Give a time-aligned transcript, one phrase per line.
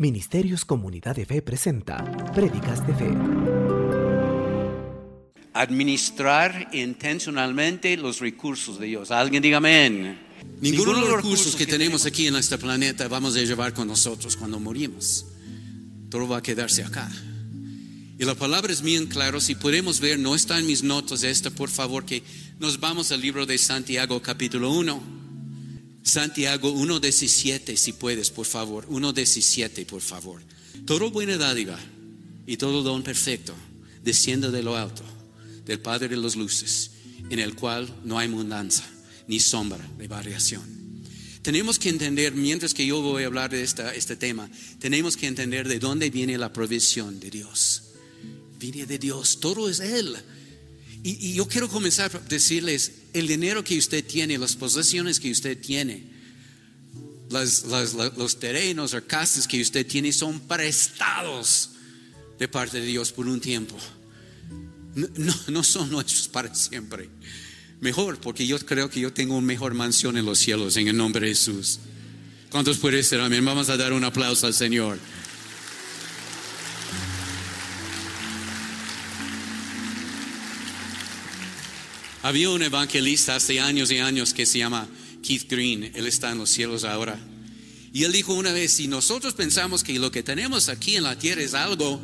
[0.00, 2.02] Ministerios Comunidad de Fe presenta
[2.32, 3.10] Prédicas de Fe.
[5.52, 9.10] Administrar intencionalmente los recursos de Dios.
[9.10, 10.18] Alguien diga amén.
[10.62, 14.38] Ninguno de los recursos que tenemos aquí en este planeta vamos a llevar con nosotros
[14.38, 15.26] cuando morimos.
[16.08, 17.06] Todo va a quedarse acá.
[18.18, 19.38] Y la palabra es bien claro.
[19.38, 22.22] Si podemos ver, no está en mis notas esta, por favor, que
[22.58, 25.19] nos vamos al libro de Santiago, capítulo 1.
[26.02, 28.86] Santiago 1.17, si puedes, por favor.
[28.88, 30.42] 1.17, por favor.
[30.86, 31.78] Todo buena dádiva
[32.46, 33.54] y todo don perfecto
[34.02, 35.02] desciende de lo alto,
[35.64, 36.90] del Padre de las luces,
[37.28, 38.84] en el cual no hay mudanza
[39.28, 40.80] ni sombra de variación.
[41.42, 45.26] Tenemos que entender, mientras que yo voy a hablar de esta, este tema, tenemos que
[45.26, 47.82] entender de dónde viene la provisión de Dios.
[48.58, 50.16] Viene de Dios, todo es Él.
[51.02, 55.30] Y, y, yo quiero comenzar a decirles, el dinero que usted tiene, las posesiones que
[55.30, 56.04] usted tiene,
[57.30, 61.70] las, las, los terrenos o casas que usted tiene son prestados
[62.38, 63.76] de parte de Dios por un tiempo.
[64.94, 67.08] No, no, no son nuestros para siempre.
[67.80, 70.96] Mejor, porque yo creo que yo tengo una mejor mansión en los cielos en el
[70.96, 71.78] nombre de Jesús.
[72.50, 73.20] ¿Cuántos puede ser?
[73.20, 73.44] Amén.
[73.44, 74.98] Vamos a dar un aplauso al Señor.
[82.22, 84.88] Había un evangelista hace años y años que se llama
[85.22, 87.18] Keith Green, él está en los cielos ahora.
[87.92, 91.18] Y él dijo una vez, si nosotros pensamos que lo que tenemos aquí en la
[91.18, 92.00] tierra es algo,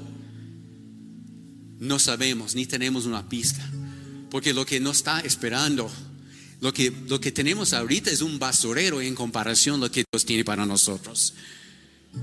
[1.78, 3.70] no sabemos ni tenemos una pista.
[4.31, 5.91] Porque lo que nos está esperando,
[6.61, 10.25] lo que, lo que tenemos ahorita es un basurero en comparación a lo que Dios
[10.25, 11.34] tiene para nosotros.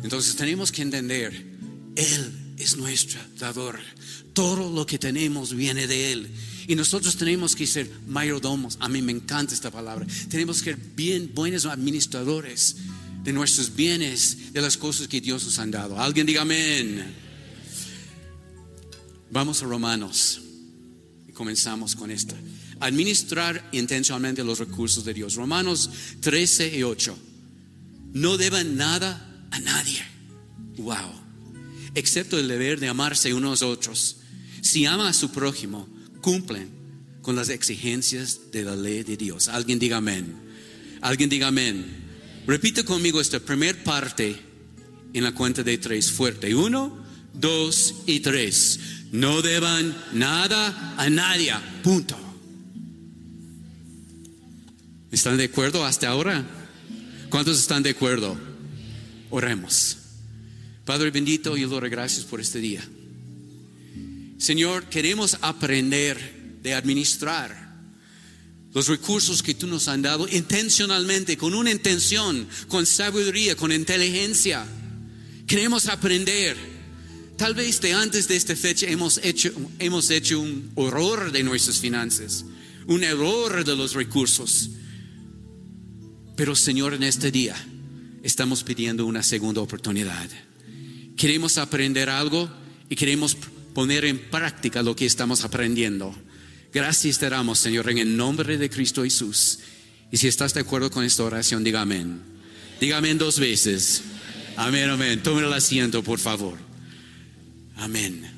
[0.04, 1.32] Entonces tenemos que entender,
[1.96, 3.80] Él es nuestro dador.
[4.34, 6.32] Todo lo que tenemos viene de Él.
[6.68, 8.78] Y nosotros tenemos que ser mayordomos.
[8.80, 10.08] A mí me encanta esta palabra.
[10.30, 12.78] Tenemos que ser bien buenos administradores
[13.24, 16.00] de nuestros bienes, de las cosas que Dios nos ha dado.
[16.00, 17.06] Alguien diga amén.
[19.32, 20.42] Vamos a Romanos
[21.28, 22.36] y comenzamos con esta.
[22.80, 25.36] Administrar intencionalmente los recursos de Dios.
[25.36, 27.18] Romanos 13 y 8.
[28.14, 30.04] No deban nada a nadie.
[30.78, 31.24] Wow.
[31.96, 34.18] Excepto el deber de amarse unos a otros.
[34.64, 35.90] Si ama a su prójimo,
[36.22, 36.70] cumplen
[37.22, 39.50] con las exigencias de la ley de Dios.
[39.50, 40.36] Alguien diga amén.
[41.02, 41.86] Alguien diga amén.
[42.48, 44.38] Repite conmigo esta primera parte
[45.14, 46.56] en la cuenta de tres fuerte.
[46.56, 46.98] Uno,
[47.34, 48.80] dos y tres.
[49.12, 51.54] No deban nada a nadie.
[51.84, 52.18] Punto.
[55.12, 56.46] ¿Están de acuerdo hasta ahora?
[57.30, 58.40] ¿Cuántos están de acuerdo?
[59.30, 59.98] Oremos.
[60.86, 62.82] Padre bendito, yo le doy gracias por este día.
[64.44, 67.80] Señor, queremos aprender de administrar
[68.74, 74.66] los recursos que tú nos has dado intencionalmente, con una intención, con sabiduría, con inteligencia.
[75.48, 76.58] Queremos aprender.
[77.38, 79.50] Tal vez de antes de esta fecha hemos hecho,
[79.80, 82.44] hemos hecho un horror de nuestras finanzas,
[82.86, 84.72] un error de los recursos.
[86.36, 87.56] Pero Señor, en este día
[88.24, 90.30] estamos pidiendo una segunda oportunidad.
[91.16, 92.52] Queremos aprender algo
[92.90, 93.38] y queremos
[93.74, 96.16] poner en práctica lo que estamos aprendiendo.
[96.74, 99.60] Gracias te damos, Señor, en el nombre de Cristo Jesús.
[100.12, 102.22] Y si estás de acuerdo con esta oración, diga amén.
[102.80, 104.04] Diga amén dos veces.
[104.56, 105.22] Amén, amén.
[105.24, 106.58] Tome el asiento, por favor.
[107.78, 108.30] Amén.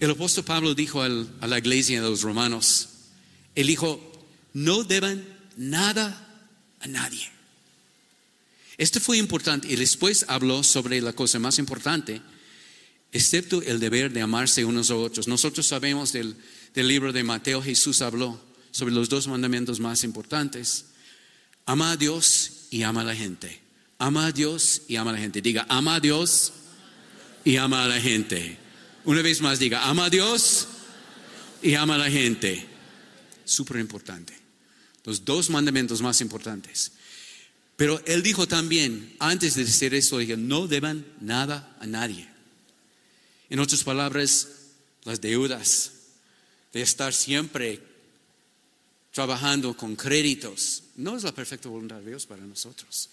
[0.00, 2.88] El apóstol Pablo dijo al, a la iglesia de los romanos,
[3.54, 4.00] él dijo,
[4.52, 5.24] no deban
[5.56, 6.24] nada
[6.80, 7.28] a nadie.
[8.76, 12.22] Esto fue importante y después habló sobre la cosa más importante,
[13.12, 15.28] excepto el deber de amarse unos a otros.
[15.28, 16.36] Nosotros sabemos del,
[16.74, 20.86] del libro de Mateo, Jesús habló sobre los dos mandamientos más importantes.
[21.66, 23.60] Ama a Dios y ama a la gente.
[23.98, 25.42] Ama a Dios y ama a la gente.
[25.42, 26.52] Diga, ama a Dios
[27.44, 28.58] y ama a la gente.
[29.04, 30.68] Una vez más diga, ama a Dios
[31.62, 32.66] y ama a la gente.
[33.44, 34.34] Súper importante.
[35.04, 36.92] Los dos mandamientos más importantes.
[37.76, 42.28] Pero él dijo también, antes de decir eso, dijo, no deban nada a nadie.
[43.50, 44.48] En otras palabras,
[45.04, 45.92] las deudas,
[46.72, 47.80] de estar siempre
[49.12, 53.10] trabajando con créditos, no es la perfecta voluntad de Dios para nosotros.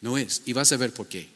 [0.00, 0.42] No es.
[0.46, 1.28] Y vas a ver por qué.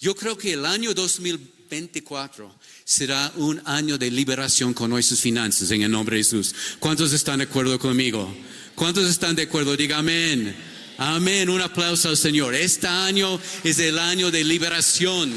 [0.00, 2.52] Yo creo que el año 2024
[2.84, 6.54] será un año de liberación con nuestras finanzas en el nombre de Jesús.
[6.78, 8.34] ¿Cuántos están de acuerdo conmigo?
[8.74, 9.76] ¿Cuántos están de acuerdo?
[9.76, 10.56] Diga amén.
[10.96, 11.50] Amén.
[11.50, 12.54] Un aplauso al Señor.
[12.54, 15.30] Este año es el año de liberación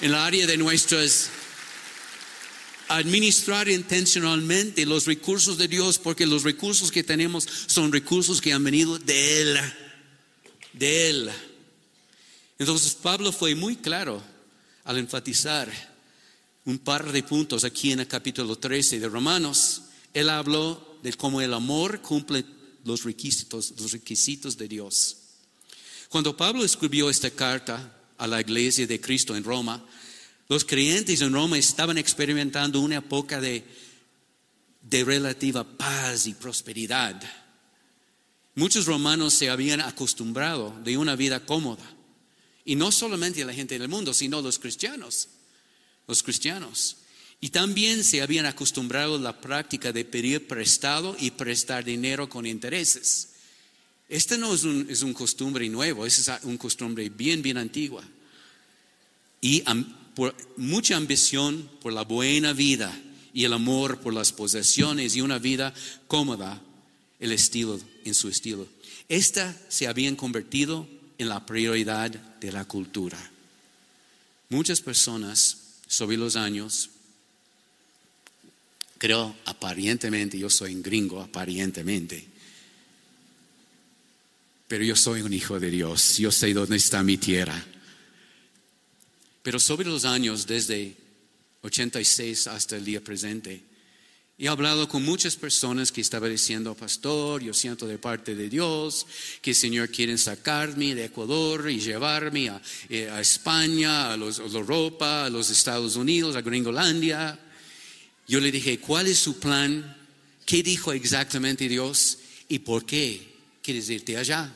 [0.00, 1.30] en el área de nuestras
[2.88, 8.64] administrar intencionalmente los recursos de Dios, porque los recursos que tenemos son recursos que han
[8.64, 9.58] venido de Él,
[10.72, 11.30] de Él.
[12.58, 14.22] Entonces Pablo fue muy claro
[14.84, 15.70] al enfatizar
[16.64, 19.82] un par de puntos aquí en el capítulo 13 de Romanos.
[20.14, 22.44] Él habló de cómo el amor cumple
[22.84, 25.16] los requisitos, los requisitos de Dios.
[26.08, 29.84] Cuando Pablo escribió esta carta a la iglesia de Cristo en Roma,
[30.48, 33.64] los creyentes en Roma estaban experimentando una época de,
[34.82, 37.20] de relativa paz y prosperidad.
[38.54, 41.84] Muchos romanos se habían acostumbrado de una vida cómoda.
[42.64, 45.28] Y no solamente la gente del mundo, sino los cristianos.
[46.06, 46.96] Los cristianos.
[47.40, 52.46] Y también se habían acostumbrado a la práctica de pedir prestado y prestar dinero con
[52.46, 53.30] intereses.
[54.08, 58.04] Este no es un, es un costumbre nuevo, es un costumbre bien, bien antigua.
[59.40, 59.62] Y
[60.16, 62.90] por mucha ambición por la buena vida
[63.34, 65.74] y el amor por las posesiones y una vida
[66.08, 66.58] cómoda,
[67.20, 68.66] el estilo, en su estilo.
[69.10, 73.18] Esta se habían convertido en la prioridad de la cultura.
[74.48, 76.88] Muchas personas sobre los años,
[78.96, 82.26] creo aparentemente, yo soy un gringo aparentemente,
[84.66, 87.62] pero yo soy un hijo de Dios, yo sé dónde está mi tierra.
[89.46, 90.96] Pero sobre los años, desde
[91.62, 93.62] 86 hasta el día presente,
[94.36, 99.06] he hablado con muchas personas que estaban diciendo, pastor, yo siento de parte de Dios
[99.40, 105.30] que Señor quiere sacarme de Ecuador y llevarme a, eh, España, a, a Europa, a
[105.30, 107.38] los Estados Unidos, a Gringolandia.
[108.26, 109.96] Yo le dije, ¿cuál es su plan?
[110.44, 112.18] ¿Qué dijo exactamente Dios?
[112.48, 113.32] ¿Y por qué
[113.62, 114.52] quieres irte allá?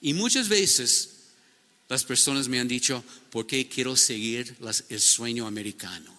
[0.00, 1.18] Y muchas veces
[1.88, 4.56] las personas me han dicho, ¿por qué quiero seguir
[4.88, 6.16] el sueño americano?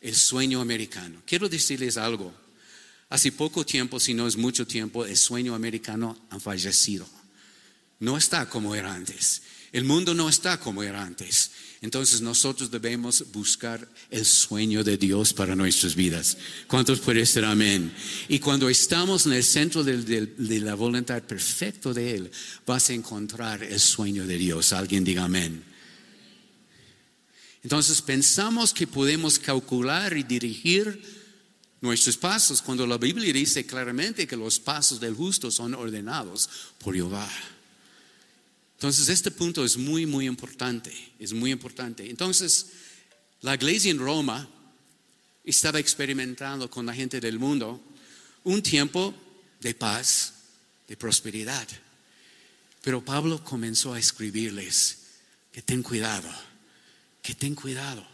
[0.00, 1.22] El sueño americano.
[1.26, 2.34] Quiero decirles algo.
[3.08, 7.08] Hace poco tiempo, si no es mucho tiempo, el sueño americano ha fallecido.
[8.00, 9.42] No está como era antes.
[9.72, 11.50] El mundo no está como era antes.
[11.80, 16.36] Entonces nosotros debemos buscar el sueño de Dios para nuestras vidas.
[16.66, 17.92] ¿Cuántos pueden ser amén?
[18.28, 22.30] Y cuando estamos en el centro de, la voluntad perfecta de Él,
[22.66, 24.72] vas a encontrar el sueño de Dios.
[24.72, 25.62] Alguien diga amén.
[27.62, 31.02] Entonces pensamos que podemos calcular y dirigir
[31.80, 36.48] nuestros pasos cuando la Biblia dice claramente que los pasos del justo son ordenados
[36.78, 37.30] por Jehová.
[38.84, 42.10] Entonces, este punto es muy, muy importante, es muy importante.
[42.10, 42.66] Entonces,
[43.40, 44.46] la iglesia en Roma
[45.42, 47.82] estaba experimentando con la gente del mundo
[48.42, 49.14] un tiempo
[49.58, 50.34] de paz,
[50.86, 51.66] de prosperidad.
[52.82, 54.98] Pero Pablo comenzó a escribirles
[55.50, 56.28] que ten cuidado,
[57.22, 58.06] que ten cuidado.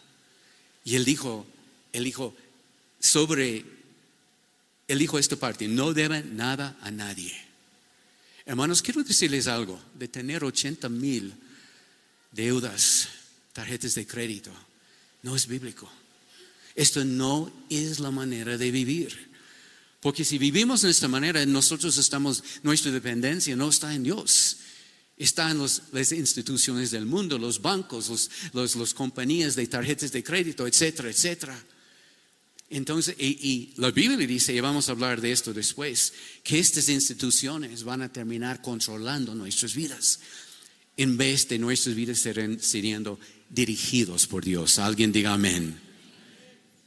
[0.85, 1.49] Y él dijo,
[1.93, 2.33] él dijo
[3.01, 3.65] sobre,
[4.87, 7.50] él dijo esta parte, no deben nada a nadie
[8.51, 11.33] Hermanos, quiero decirles algo, de tener 80 mil
[12.33, 13.07] deudas,
[13.53, 14.51] tarjetas de crédito,
[15.23, 15.89] no es bíblico.
[16.75, 19.31] Esto no es la manera de vivir.
[20.01, 24.57] Porque si vivimos de esta manera, nosotros estamos, nuestra dependencia no está en Dios.
[25.17, 31.09] Está en las instituciones del mundo, los bancos, las compañías de tarjetas de crédito, etcétera,
[31.09, 31.57] etcétera.
[32.71, 36.13] Entonces, y, la Biblia dice, y vamos a hablar de esto después,
[36.45, 40.21] que estas instituciones van a terminar controlando nuestras vidas
[40.97, 43.19] en vez de nuestras vidas ser, siendo
[43.49, 44.79] dirigidos por Dios.
[44.79, 45.81] Alguien diga amén.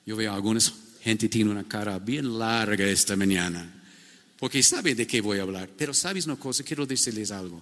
[0.06, 3.84] Yo veo a algunas gente tiene una cara bien larga esta mañana,
[4.40, 5.70] porque sabe de qué voy a hablar.
[5.78, 7.62] Pero sabes una cosa, quiero decirles algo.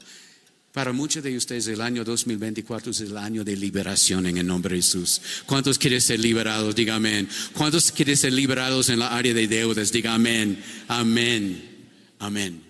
[0.73, 4.75] Para muchos de ustedes el año 2024 es el año de liberación en el nombre
[4.75, 5.21] de Jesús.
[5.45, 6.73] ¿Cuántos quieren ser liberados?
[6.73, 7.27] Diga amén.
[7.53, 9.91] ¿Cuántos quieren ser liberados en la área de deudas?
[9.91, 10.63] Diga amén.
[10.87, 11.89] Amén.
[12.19, 12.63] Amén.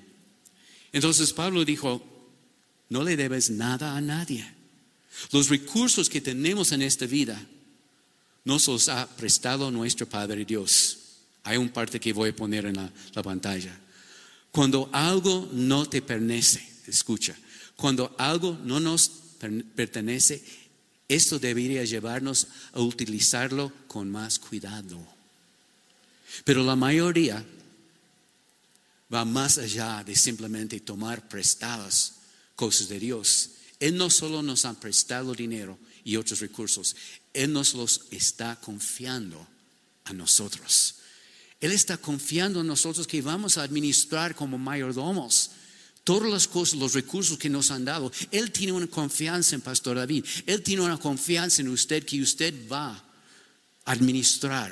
[0.91, 2.03] Entonces Pablo dijo,
[2.89, 4.51] no le debes nada a nadie.
[5.31, 7.39] Los recursos que tenemos en esta vida
[8.45, 10.97] nos los ha prestado nuestro Padre Dios.
[11.43, 13.77] Hay un parte que voy a poner en la, la pantalla.
[14.49, 17.35] Cuando algo no te pertenece, escucha,
[17.75, 19.09] cuando algo no nos
[19.75, 20.43] pertenece,
[21.07, 24.97] esto debería llevarnos a utilizarlo con más cuidado.
[26.45, 27.43] Pero la mayoría
[29.13, 32.13] va más allá de simplemente tomar prestadas
[32.55, 33.49] cosas de Dios.
[33.79, 36.95] Él no solo nos ha prestado dinero y otros recursos,
[37.33, 39.45] Él nos los está confiando
[40.05, 40.95] a nosotros.
[41.59, 45.51] Él está confiando en nosotros que vamos a administrar como mayordomos
[46.03, 49.97] Todas las cosas, los recursos que nos han dado, Él tiene una confianza en Pastor
[49.97, 50.25] David.
[50.47, 52.93] Él tiene una confianza en usted que usted va
[53.85, 54.71] a administrar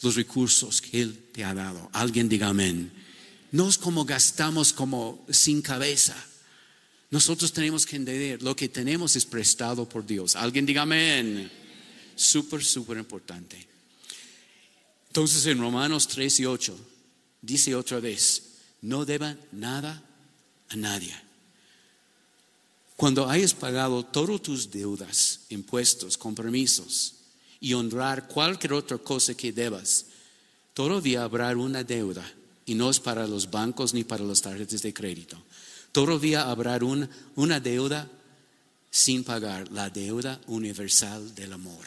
[0.00, 1.90] los recursos que Él te ha dado.
[1.92, 2.90] Alguien diga amén.
[3.52, 6.16] No es como gastamos como sin cabeza.
[7.10, 10.36] Nosotros tenemos que entender, lo que tenemos es prestado por Dios.
[10.36, 11.50] Alguien diga amén.
[12.14, 13.66] Súper, súper importante.
[15.08, 16.78] Entonces en Romanos 3 y 8
[17.42, 18.42] dice otra vez,
[18.82, 20.02] no deban nada
[20.70, 21.14] a nadie.
[22.96, 27.14] Cuando hayas pagado todas tus deudas, impuestos, compromisos
[27.60, 30.06] y honrar cualquier otra cosa que debas,
[30.74, 32.24] todavía habrá una deuda
[32.66, 35.42] y no es para los bancos ni para las tarjetas de crédito.
[35.92, 38.08] Todavía habrá una, una deuda
[38.90, 41.86] sin pagar, la deuda universal del amor.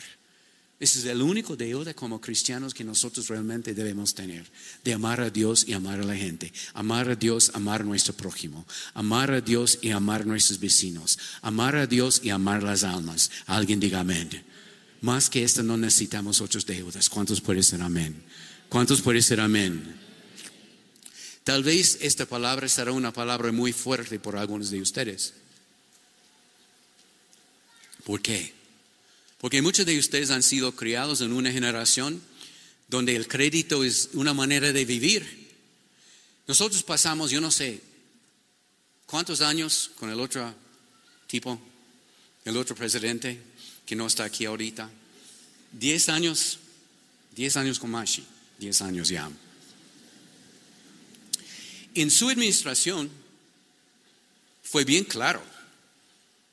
[0.83, 4.45] Ese es el único deuda como cristianos que nosotros realmente debemos tener,
[4.83, 8.13] de amar a Dios y amar a la gente, amar a Dios, amar a nuestro
[8.13, 12.83] prójimo, amar a Dios y amar a nuestros vecinos, amar a Dios y amar las
[12.83, 13.31] almas.
[13.45, 14.43] Alguien diga amén.
[14.99, 17.07] Más que esto no necesitamos otras deudas.
[17.07, 18.21] ¿Cuántos pueden ser amén?
[18.67, 19.97] ¿Cuántos pueden ser amén?
[21.45, 25.33] Tal vez esta palabra será una palabra muy fuerte por algunos de ustedes.
[28.03, 28.62] ¿Por qué?
[29.43, 32.21] Porque muchos de ustedes han sido criados en una generación
[32.87, 35.49] donde el crédito es una manera de vivir.
[36.47, 37.81] Nosotros pasamos, yo no sé,
[39.05, 40.55] ¿cuántos años con el otro
[41.27, 41.61] tipo,
[42.45, 43.37] el otro presidente
[43.85, 44.89] que no está aquí ahorita?
[45.73, 46.59] Diez años,
[47.35, 48.25] diez años con Mashi,
[48.57, 49.29] diez años ya.
[51.95, 53.11] En su administración
[54.63, 55.43] fue bien claro,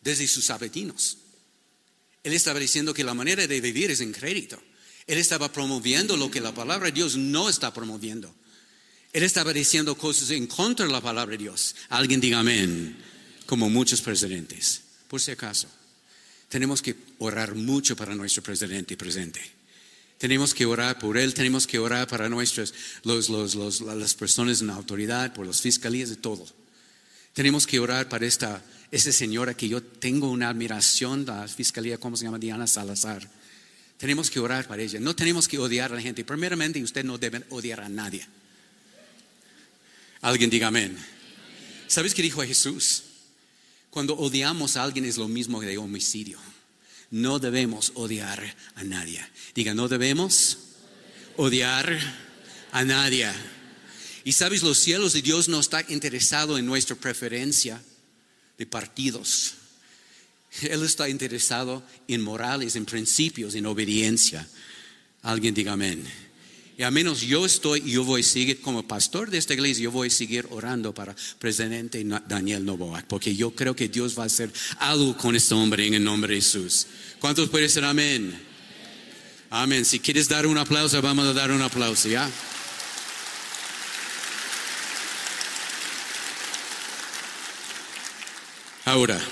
[0.03, 1.19] desde sus abetinos.
[2.23, 4.61] Él estaba diciendo que la manera de vivir es en crédito.
[5.07, 8.35] Él estaba promoviendo lo que la palabra de Dios no está promoviendo.
[9.13, 11.75] Él estaba diciendo cosas en contra de la palabra de Dios.
[11.89, 12.97] Alguien diga amén,
[13.47, 14.83] como muchos presidentes.
[15.09, 15.69] Por si acaso,
[16.49, 19.41] tenemos que orar mucho para nuestro presidente presente.
[20.19, 25.33] Tenemos que orar por él, tenemos que orar para nuestras, las personas en la autoridad,
[25.33, 26.47] por las fiscalías, de todo.
[27.33, 32.17] Tenemos que orar para esta esa señora que yo tengo una admiración, la fiscalía, ¿cómo
[32.17, 32.39] se llama?
[32.39, 33.29] Diana Salazar.
[33.97, 34.99] Tenemos que orar para ella.
[34.99, 36.25] No tenemos que odiar a la gente.
[36.25, 38.27] Primeramente, usted no debe odiar a nadie.
[40.23, 40.97] Alguien diga amén.
[41.87, 43.05] ¿Sabes qué dijo Jesús?
[43.91, 46.39] Cuando odiamos a alguien es lo mismo que de homicidio.
[47.11, 49.25] No debemos odiar a nadie.
[49.55, 50.59] Diga, no debemos
[51.37, 51.99] odiar
[52.73, 53.31] a nadie.
[54.25, 57.83] Y sabes, los cielos de Dios no está interesado en nuestra preferencia
[58.61, 59.55] de partidos.
[60.61, 64.47] Él está interesado en morales, en principios, en obediencia.
[65.23, 66.05] Alguien diga amén.
[66.77, 69.91] Y a menos yo estoy, yo voy a seguir como pastor de esta iglesia, yo
[69.91, 74.27] voy a seguir orando para presidente Daniel Novoa, porque yo creo que Dios va a
[74.27, 76.87] hacer algo con este hombre en el nombre de Jesús.
[77.19, 78.39] ¿Cuántos pueden decir amén?
[79.49, 79.87] Amén.
[79.87, 82.31] Si quieres dar un aplauso, vamos a dar un aplauso, ¿ya?
[88.91, 89.23] Ahora,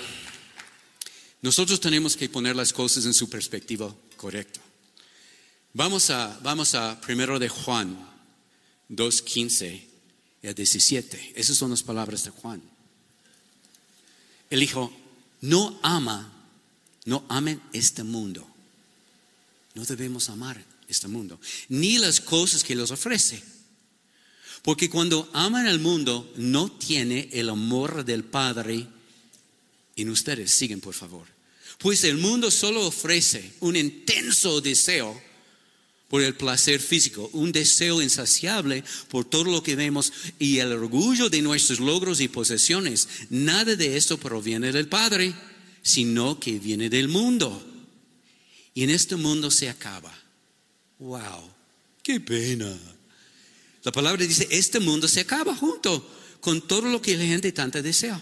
[1.42, 4.60] nosotros tenemos que poner las cosas en su perspectiva correcta.
[5.74, 7.98] Vamos a, vamos a primero de Juan
[8.88, 9.82] 2.15
[10.44, 11.32] y 17.
[11.34, 12.62] Esas son las palabras de Juan.
[14.48, 14.92] Él dijo,
[15.40, 16.32] no ama,
[17.04, 18.46] no amen este mundo.
[19.74, 23.42] No debemos amar este mundo, ni las cosas que los ofrece.
[24.62, 28.86] Porque cuando aman al mundo, no tiene el amor del Padre
[30.02, 30.50] en ustedes.
[30.50, 31.26] Siguen, por favor.
[31.78, 35.20] Pues el mundo solo ofrece un intenso deseo
[36.08, 41.28] por el placer físico, un deseo insaciable por todo lo que vemos y el orgullo
[41.28, 43.08] de nuestros logros y posesiones.
[43.30, 45.34] Nada de esto proviene del Padre,
[45.82, 47.64] sino que viene del mundo.
[48.74, 50.12] Y en este mundo se acaba.
[50.98, 51.50] ¡Wow!
[52.02, 52.76] ¡Qué pena!
[53.84, 56.06] La palabra dice, este mundo se acaba junto
[56.40, 58.20] con todo lo que la gente tanto desea.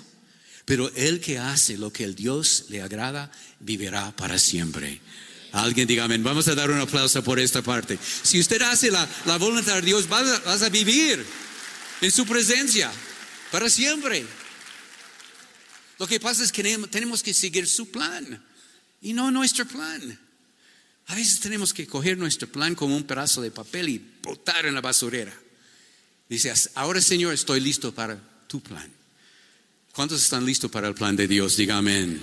[0.66, 3.30] Pero el que hace lo que el Dios le agrada,
[3.60, 5.00] vivirá para siempre.
[5.52, 6.22] Alguien diga amén.
[6.22, 7.98] Vamos a dar un aplauso por esta parte.
[8.22, 9.08] Si usted hace la,
[9.38, 11.24] voluntad de Dios, vas vas a vivir
[12.00, 12.92] en su presencia
[13.50, 14.26] para siempre.
[15.98, 18.44] Lo que pasa es que tenemos que seguir su plan
[19.00, 20.18] y no nuestro plan.
[21.06, 24.74] A veces tenemos que coger nuestro plan como un pedazo de papel y botar en
[24.74, 25.32] la basurera.
[26.28, 28.95] Dice, ahora Señor, estoy listo para tu plan.
[29.96, 31.56] ¿Cuántos están listos para el plan de Dios?
[31.56, 32.20] Diga amén.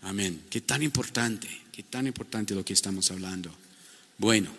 [0.00, 0.42] Amén.
[0.48, 3.54] Qué tan importante, qué tan importante lo que estamos hablando.
[4.16, 4.50] Bueno,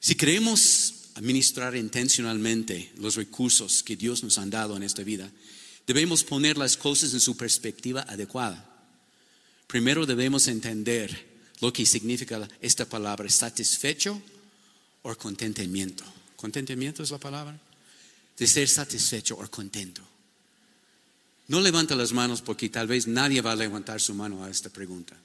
[0.00, 5.30] si queremos administrar intencionalmente los recursos que Dios nos ha dado en esta vida,
[5.86, 8.68] debemos poner las cosas en su perspectiva adecuada.
[9.68, 11.24] Primero debemos entender
[11.60, 14.20] lo que significa esta palabra, satisfecho
[15.02, 16.02] o contentamiento.
[16.34, 17.56] ¿Contentamiento es la palabra?
[18.36, 20.02] De ser satisfecho o contento.
[21.48, 24.68] No levanta las manos porque tal vez nadie va a levantar su mano a esta
[24.68, 25.16] pregunta.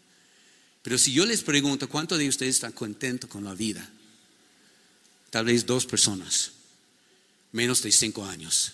[0.84, 3.88] Pero si yo les pregunto, ¿cuánto de ustedes están contentos con la vida?
[5.30, 6.52] Tal vez dos personas,
[7.52, 8.74] menos de cinco años.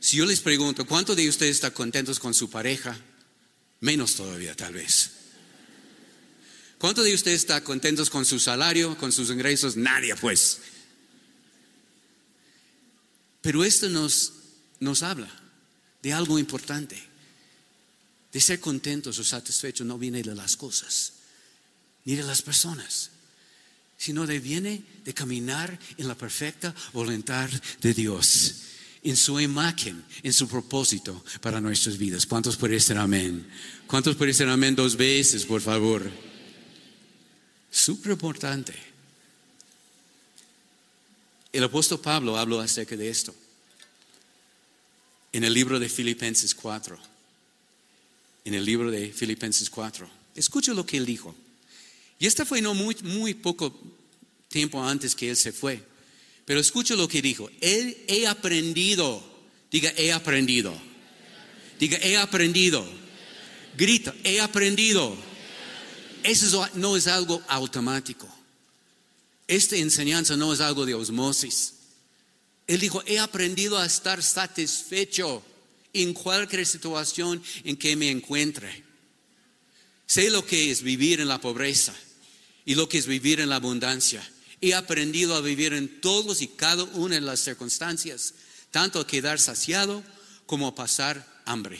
[0.00, 2.98] Si yo les pregunto, ¿cuánto de ustedes están contentos con su pareja?
[3.80, 5.10] Menos todavía, tal vez.
[6.78, 9.76] ¿Cuánto de ustedes están contentos con su salario, con sus ingresos?
[9.76, 10.58] Nadie, pues.
[13.42, 14.32] Pero esto nos,
[14.80, 15.28] nos habla
[16.02, 16.96] de algo importante.
[18.32, 21.12] De ser contentos o satisfechos no viene de las cosas,
[22.06, 23.10] ni de las personas,
[23.98, 27.50] sino de viene de caminar en la perfecta voluntad
[27.82, 28.54] de Dios,
[29.02, 32.24] en su imagen, en su propósito para nuestras vidas.
[32.24, 33.46] ¿Cuántos pueden decir amén?
[33.86, 36.10] ¿Cuántos pueden decir amén dos veces, por favor?
[37.70, 38.91] Súper importante.
[41.52, 43.34] El apóstol Pablo habló acerca de esto
[45.32, 46.98] en el libro de Filipenses 4.
[48.44, 50.08] En el libro de Filipenses 4.
[50.34, 51.34] Escucha lo que él dijo.
[52.18, 53.78] Y esta fue no muy, muy poco
[54.48, 55.82] tiempo antes que él se fue.
[56.44, 57.50] Pero escucha lo que dijo.
[57.60, 59.22] Él he aprendido.
[59.70, 60.74] Diga, he aprendido.
[61.78, 62.84] Diga, he aprendido.
[63.76, 65.16] Grita, he aprendido.
[66.22, 68.28] Eso no es algo automático.
[69.52, 71.74] Esta enseñanza no es algo de osmosis.
[72.66, 75.42] Él dijo, he aprendido a estar satisfecho
[75.92, 78.82] en cualquier situación en que me encuentre.
[80.06, 81.94] Sé lo que es vivir en la pobreza
[82.64, 84.26] y lo que es vivir en la abundancia.
[84.62, 88.32] He aprendido a vivir en todos y cada una de las circunstancias,
[88.70, 90.02] tanto a quedar saciado
[90.46, 91.78] como a pasar hambre,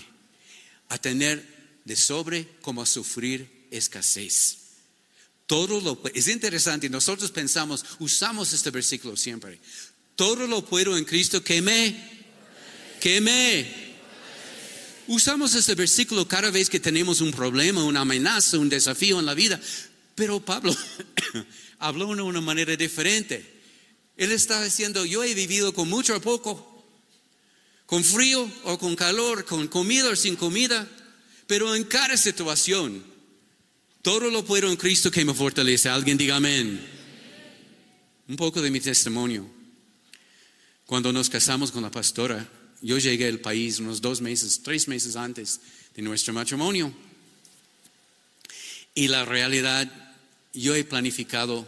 [0.90, 4.61] a tener de sobre como a sufrir escasez.
[5.52, 9.60] Todo lo es interesante, nosotros pensamos, usamos este versículo siempre.
[10.16, 11.94] Todo lo puedo en Cristo que me.
[15.08, 19.34] Usamos este versículo cada vez que tenemos un problema, una amenaza, un desafío en la
[19.34, 19.60] vida.
[20.14, 20.74] Pero Pablo
[21.78, 23.44] habló de una manera diferente.
[24.16, 26.82] Él está diciendo, yo he vivido con mucho o poco,
[27.84, 30.88] con frío o con calor, con comida o sin comida,
[31.46, 33.11] pero en cada situación,
[34.02, 35.88] todo lo puedo en Cristo que me fortalece.
[35.88, 36.84] Alguien diga amén.
[38.28, 39.48] Un poco de mi testimonio.
[40.86, 42.46] Cuando nos casamos con la pastora,
[42.82, 45.60] yo llegué al país unos dos meses, tres meses antes
[45.94, 46.92] de nuestro matrimonio.
[48.94, 49.90] Y la realidad,
[50.52, 51.66] yo he planificado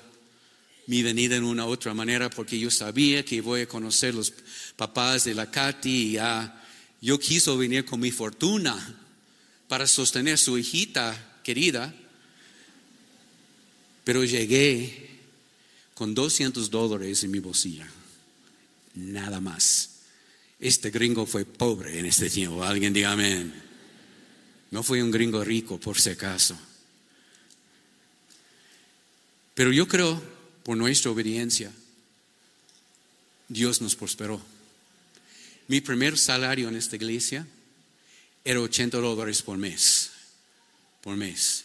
[0.86, 4.32] mi venida en una otra manera porque yo sabía que voy a conocer los
[4.76, 6.62] papás de la Katy y ya
[7.00, 9.00] yo quiso venir con mi fortuna
[9.68, 11.94] para sostener su hijita querida,
[14.04, 15.10] pero llegué
[15.94, 17.88] con 200 dólares en mi bolsilla
[18.94, 19.90] nada más.
[20.60, 22.62] Este gringo fue pobre en este tiempo.
[22.62, 23.52] Alguien diga amén.
[24.70, 26.56] No fue un gringo rico por si acaso.
[29.54, 30.20] Pero yo creo,
[30.62, 31.70] por nuestra obediencia,
[33.48, 34.40] Dios nos prosperó.
[35.68, 37.46] Mi primer salario en esta iglesia
[38.44, 40.10] era 80 dólares por mes.
[41.02, 41.64] Por mes.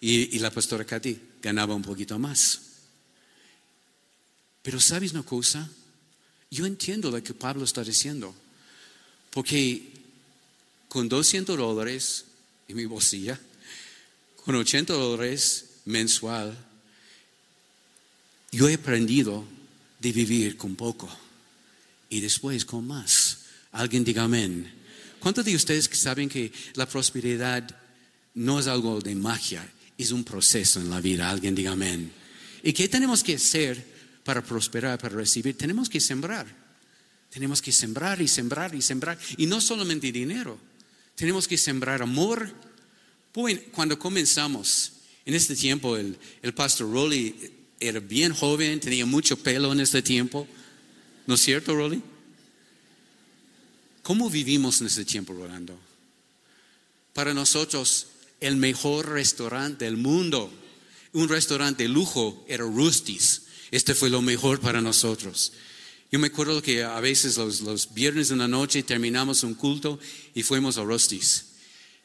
[0.00, 2.60] Y, y la pastora Katy ganaba un poquito más.
[4.62, 5.68] Pero ¿sabes una cosa?
[6.50, 8.34] Yo entiendo lo que Pablo está diciendo,
[9.30, 9.92] porque
[10.88, 12.24] con 200 dólares
[12.68, 13.38] en mi bolsilla,
[14.44, 16.56] con 80 dólares mensual,
[18.50, 19.44] yo he aprendido
[19.98, 21.08] de vivir con poco
[22.08, 23.38] y después con más.
[23.72, 24.72] Alguien diga amén.
[25.20, 27.68] ¿Cuántos de ustedes saben que la prosperidad
[28.34, 31.28] no es algo de magia, es un proceso en la vida?
[31.28, 32.12] Alguien diga amén.
[32.62, 33.98] ¿Y qué tenemos que hacer?
[34.28, 36.46] para prosperar, para recibir, tenemos que sembrar.
[37.30, 39.18] Tenemos que sembrar y sembrar y sembrar.
[39.38, 40.58] Y no solamente dinero,
[41.14, 42.52] tenemos que sembrar amor.
[43.32, 44.92] Bueno, cuando comenzamos,
[45.24, 47.34] en este tiempo, el, el pastor Rolly
[47.80, 50.46] era bien joven, tenía mucho pelo en este tiempo.
[51.26, 52.02] ¿No es cierto, Rolly?
[54.02, 55.80] ¿Cómo vivimos en este tiempo, Rolando?
[57.14, 58.08] Para nosotros,
[58.40, 60.52] el mejor restaurante del mundo,
[61.12, 65.52] un restaurante de lujo, era Rusty's este fue lo mejor para nosotros.
[66.10, 69.98] Yo me acuerdo que a veces los, viernes de la noche terminamos un culto
[70.34, 71.44] y fuimos a Rostis.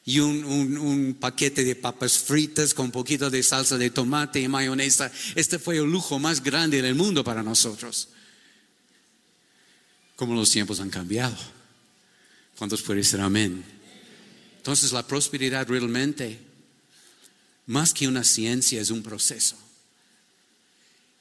[0.04, 5.10] Y un, paquete de papas fritas con poquito de salsa de tomate y mayonesa.
[5.34, 8.08] Este fue el lujo más grande del mundo para nosotros.
[10.16, 11.36] Como los tiempos han cambiado.
[12.58, 13.64] ¿Cuántos pueden decir amén?
[14.64, 16.38] Entonces la prosperidad realmente,
[17.66, 19.58] más que una ciencia, es un proceso.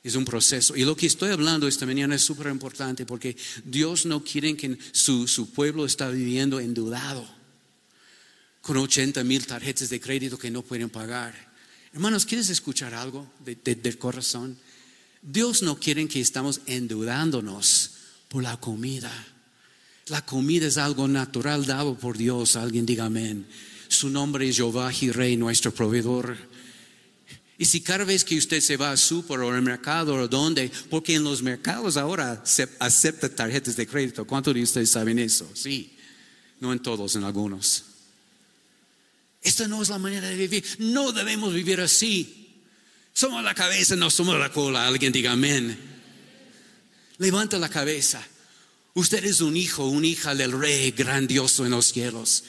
[0.01, 0.77] Es un proceso.
[0.77, 4.77] Y lo que estoy hablando esta mañana es súper importante porque Dios no quiere que
[4.93, 7.29] su, su pueblo está viviendo endeudado
[8.61, 11.35] con 80 mil tarjetas de crédito que no pueden pagar.
[11.91, 14.57] Hermanos, ¿quieres escuchar algo del corazón?
[15.21, 17.91] Dios no quiere que estamos endeudándonos
[18.29, 19.11] por la comida.
[20.07, 22.55] La comida es algo natural dado por Dios.
[22.55, 23.47] Alguien diga amén.
[23.87, 26.35] Su nombre es Jehová Rey, nuestro proveedor.
[27.57, 30.71] Y si cada vez que usted se va al súper o al mercado o donde,
[30.89, 34.25] porque en los mercados ahora se acepta tarjetas de crédito.
[34.25, 35.49] ¿Cuántos de ustedes saben eso?
[35.53, 35.95] Sí,
[36.59, 37.85] no en todos, en algunos.
[39.41, 40.65] Esta no es la manera de vivir.
[40.79, 42.49] No debemos vivir así.
[43.13, 44.87] Somos la cabeza, no somos la cola.
[44.87, 45.77] Alguien diga amén.
[47.19, 48.25] Levanta la cabeza.
[48.95, 52.43] Usted es un hijo, una hija del rey grandioso en los cielos.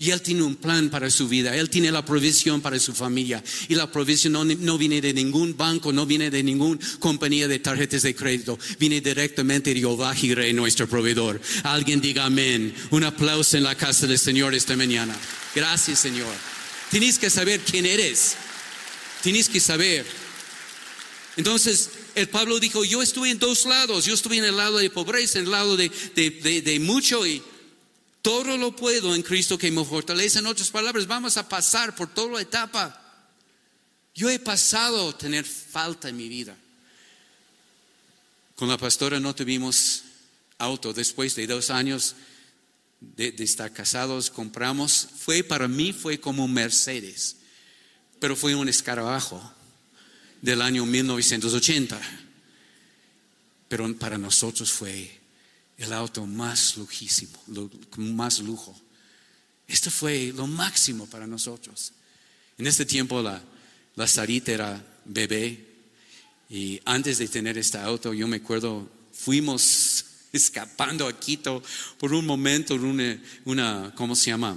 [0.00, 1.56] Y Él tiene un plan para su vida.
[1.56, 3.42] Él tiene la provisión para su familia.
[3.68, 8.02] Y la provisión no, viene de ningún banco, no viene de ninguna compañía de tarjetas
[8.02, 8.56] de crédito.
[8.78, 11.40] Viene directamente de Jehová Jireh, nuestro proveedor.
[11.64, 12.72] Alguien diga amén.
[12.90, 15.16] Un aplauso en la casa del Señor esta mañana.
[15.52, 16.32] Gracias, Señor.
[16.92, 18.36] Tienes que saber quién eres.
[19.20, 20.06] Tienes que saber.
[21.36, 24.04] Entonces, el Pablo dijo, yo estuve en dos lados.
[24.04, 27.42] Yo estuve en el lado de pobreza, en el lado de, de mucho y
[28.22, 30.40] todo lo puedo en Cristo que me fortalece.
[30.40, 33.00] En otras palabras, vamos a pasar por toda la etapa.
[34.14, 36.56] Yo he pasado a tener falta en mi vida.
[38.56, 40.02] Con la pastora no tuvimos
[40.58, 40.92] auto.
[40.92, 42.16] Después de dos años
[43.00, 45.08] de, estar casados, compramos.
[45.16, 47.36] Fue para mí, fue como un Mercedes.
[48.18, 49.54] Pero fue un escarabajo
[50.42, 52.00] del año 1980.
[53.68, 55.18] Pero para nosotros fue
[55.76, 57.38] el auto más lujísimo,
[57.96, 58.78] más lujo.
[59.66, 61.92] Esto fue lo máximo para nosotros.
[62.56, 63.40] En este tiempo la,
[63.94, 65.66] la Sarita era bebé
[66.50, 71.62] y antes de tener este auto yo me acuerdo, fuimos escapando a Quito
[71.98, 74.56] por un momento en una, una, ¿cómo se llama?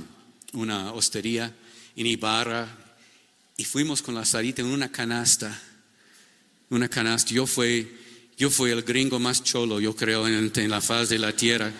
[0.53, 1.53] Una hostería
[1.95, 2.67] en Ibarra
[3.57, 5.61] y fuimos con la Sarita en una canasta,
[6.71, 7.31] una canasta.
[7.31, 7.87] Yo fui
[8.41, 11.71] yo fui el gringo más cholo, yo creo, en, la faz de la tierra.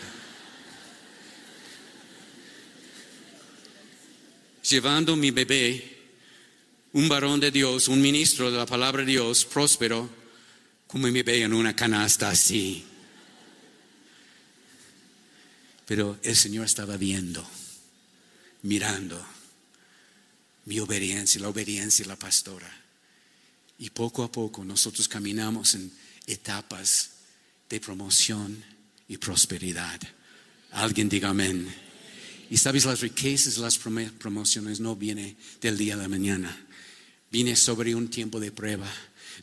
[4.70, 5.98] Llevando mi bebé,
[6.94, 10.08] un varón de Dios, un ministro de la palabra de Dios, próspero,
[10.86, 12.86] como mi bebé en una canasta así.
[15.88, 17.44] Pero el Señor estaba viendo,
[18.62, 19.20] mirando
[20.66, 22.81] mi obediencia, la obediencia de la pastora.
[23.82, 25.92] Y poco a poco nosotros caminamos en
[26.28, 27.10] etapas
[27.68, 28.64] de promoción
[29.08, 30.00] y prosperidad.
[30.74, 31.68] Alguien diga amén.
[32.52, 36.56] Y sabes, las riquezas, las promociones no vienen del día a la mañana.
[37.32, 38.88] Viene sobre un tiempo de prueba.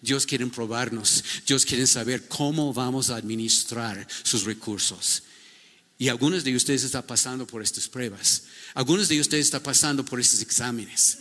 [0.03, 1.25] Dios quiere probarnos.
[1.45, 5.25] Dios quiere saber cómo vamos a administrar sus recursos.
[5.99, 8.45] Y algunos de ustedes están pasando por estas pruebas.
[8.75, 11.19] Algunos de ustedes están pasando por estos exámenes.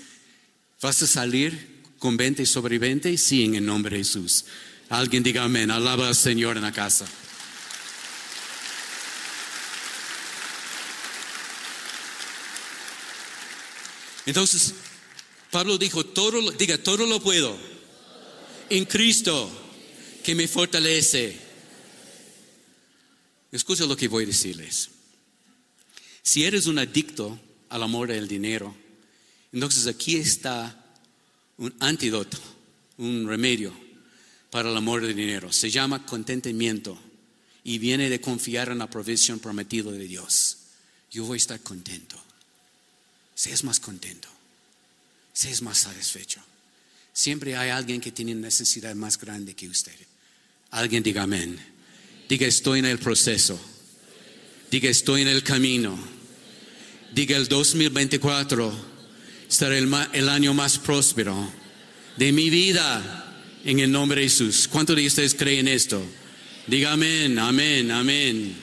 [0.80, 3.18] ¿Vas a salir con 20 sobre 20?
[3.18, 4.46] Sí, en el nombre de Jesús.
[4.90, 5.72] Alguien diga amén.
[5.72, 7.06] Alaba al Señor en la casa.
[14.26, 14.74] Entonces,
[15.52, 17.58] Pablo dijo, todo, diga, todo lo puedo
[18.70, 19.50] en Cristo
[20.24, 21.38] que me fortalece.
[23.52, 24.90] Escucha lo que voy a decirles.
[26.22, 28.76] Si eres un adicto al amor del dinero,
[29.54, 30.77] entonces aquí está
[31.58, 32.38] un antídoto,
[32.98, 33.74] un remedio
[34.50, 35.52] para el amor del dinero.
[35.52, 36.98] Se llama contentamiento
[37.64, 40.58] y viene de confiar en la provisión prometida de Dios.
[41.12, 42.22] Yo voy a estar contento.
[43.36, 44.28] Seas más contento.
[45.34, 46.42] Seas más satisfecho.
[47.14, 49.96] Siempre hay alguien que tiene necesidad más grande que usted.
[50.72, 51.60] Alguien diga amén.
[52.30, 53.60] Diga estoy en el proceso.
[54.70, 55.98] Diga estoy en el camino.
[57.14, 58.87] Diga el 2024
[59.48, 61.52] será el, el año más próspero
[62.16, 63.26] de mi vida
[63.64, 64.68] en el nombre de Jesús.
[64.68, 66.04] ¿Cuántos de ustedes creen esto?
[66.68, 68.56] Diga amén, amén, amén.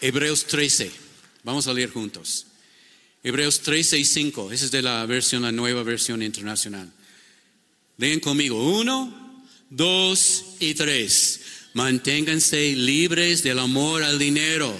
[0.00, 0.90] Hebreos 13.
[1.44, 2.46] Vamos a leer juntos.
[3.22, 4.52] Hebreos 13 y 5.
[4.52, 6.90] Esa es de la versión, la nueva versión internacional.
[7.98, 8.78] Leen conmigo.
[8.78, 11.40] Uno, dos y tres.
[11.74, 14.74] Manténganse libres del amor al dinero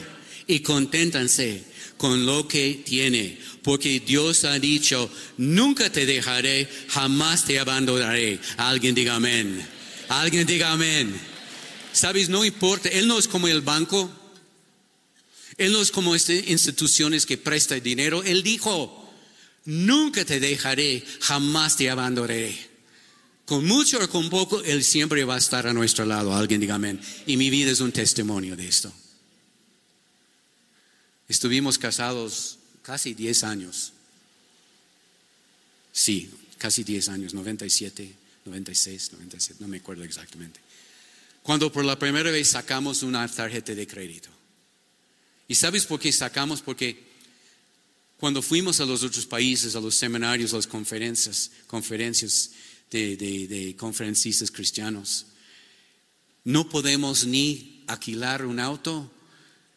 [0.46, 1.64] y conténtanse
[1.96, 8.40] con lo que tiene, porque Dios ha dicho, nunca te dejaré, jamás te abandonaré.
[8.56, 9.64] Alguien diga amén.
[10.08, 11.14] Alguien diga amén.
[11.92, 14.10] Sabes, no importa, Él no es como el banco,
[15.58, 18.96] Él no es como estas instituciones que presta dinero, Él dijo,
[19.64, 22.69] Nunca te dejaré, jamás te abandonaré.
[23.50, 26.32] Con mucho o con poco, Él siempre va a estar a nuestro lado.
[26.32, 27.00] Alguien diga amén.
[27.26, 28.92] Y mi vida es un testimonio de esto.
[31.26, 33.92] Estuvimos casados casi 10 años.
[35.90, 40.60] Sí, casi 10 años, 97, 96, 97, no me acuerdo exactamente.
[41.42, 44.28] Cuando por la primera vez sacamos una tarjeta de crédito.
[45.48, 46.62] ¿Y sabes por qué sacamos?
[46.62, 47.02] Porque
[48.16, 52.50] cuando fuimos a los otros países, a los seminarios, a las conferencias, conferencias
[52.90, 55.26] de, de conferencistas cristianos,
[56.44, 59.10] no podemos ni alquilar un auto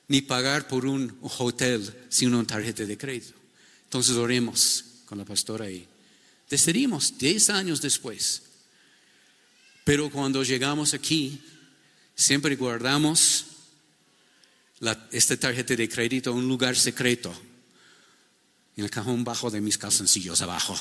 [0.08, 3.34] ni pagar por un hotel sin una tarjeta de crédito.
[3.86, 5.88] Entonces oremos con la pastora ahí.
[6.50, 8.44] Decidimos 10 años después.
[9.84, 11.42] Pero cuando llegamos aquí,
[12.16, 13.46] siempre guardamos
[15.12, 17.34] esta tarjeta de crédito en un lugar secreto,
[18.76, 20.78] en el cajón bajo de mis calzoncillos abajo,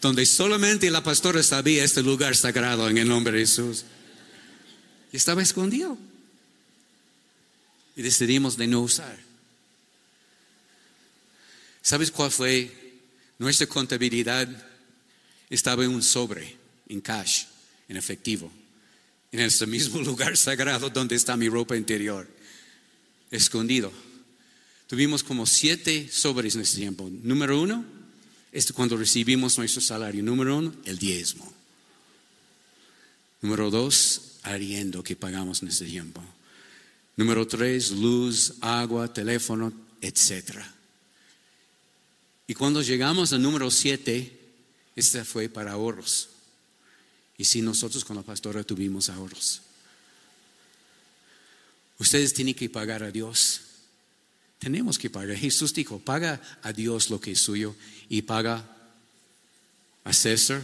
[0.00, 3.84] donde solamente la pastora sabía este lugar sagrado en el nombre de Jesús.
[5.12, 5.98] Y estaba escondido.
[7.96, 9.18] Y decidimos de no usar.
[11.82, 12.70] ¿Sabes cuál fue?
[13.38, 14.48] Nuestra contabilidad
[15.48, 16.56] estaba en un sobre,
[16.88, 17.44] en cash,
[17.88, 18.52] en efectivo
[19.32, 22.28] en ese mismo lugar sagrado donde está mi ropa interior,
[23.30, 23.92] escondido.
[24.86, 27.10] Tuvimos como siete sobres en ese tiempo.
[27.22, 27.84] Número uno,
[28.52, 30.22] es cuando recibimos nuestro salario.
[30.22, 31.52] Número uno, el diezmo.
[33.40, 36.22] Número dos, arriendo que pagamos en ese tiempo.
[37.16, 40.60] Número tres, luz, agua, teléfono, etc.
[42.46, 44.38] Y cuando llegamos al número siete,
[44.96, 46.30] este fue para ahorros.
[47.36, 49.62] Y si nosotros con la pastora tuvimos ahorros.
[51.98, 53.60] Ustedes tienen que pagar a Dios.
[54.58, 55.36] Tenemos que pagar.
[55.36, 57.74] Jesús dijo, paga a Dios lo que es suyo
[58.08, 58.64] y paga
[60.04, 60.62] a César,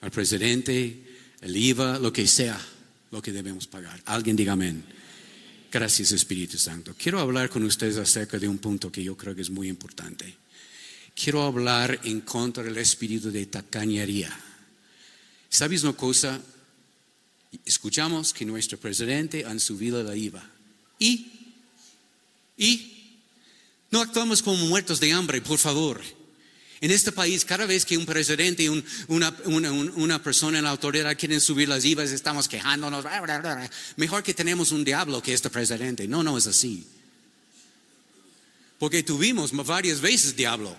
[0.00, 1.02] al presidente,
[1.40, 2.60] el IVA, lo que sea,
[3.10, 4.00] lo que debemos pagar.
[4.04, 4.84] Alguien diga amén.
[5.72, 6.94] Gracias Espíritu Santo.
[6.96, 10.36] Quiero hablar con ustedes acerca de un punto que yo creo que es muy importante.
[11.14, 14.30] Quiero hablar en contra del espíritu de tacañería.
[15.48, 16.40] ¿Sabes una cosa?
[17.64, 20.44] Escuchamos que nuestro presidente han subido la IVA.
[20.98, 21.26] ¿Y?
[22.56, 22.95] ¿Y?
[23.90, 26.02] No actuamos como muertos de hambre, por favor.
[26.80, 31.40] En este país, cada vez que un presidente y una, persona en la autoridad quieren
[31.40, 33.04] subir las IVAs, estamos quejándonos.
[33.96, 36.06] Mejor que tenemos un diablo que este presidente.
[36.06, 36.86] No, no es así.
[38.78, 40.76] Porque tuvimos varias veces diablo.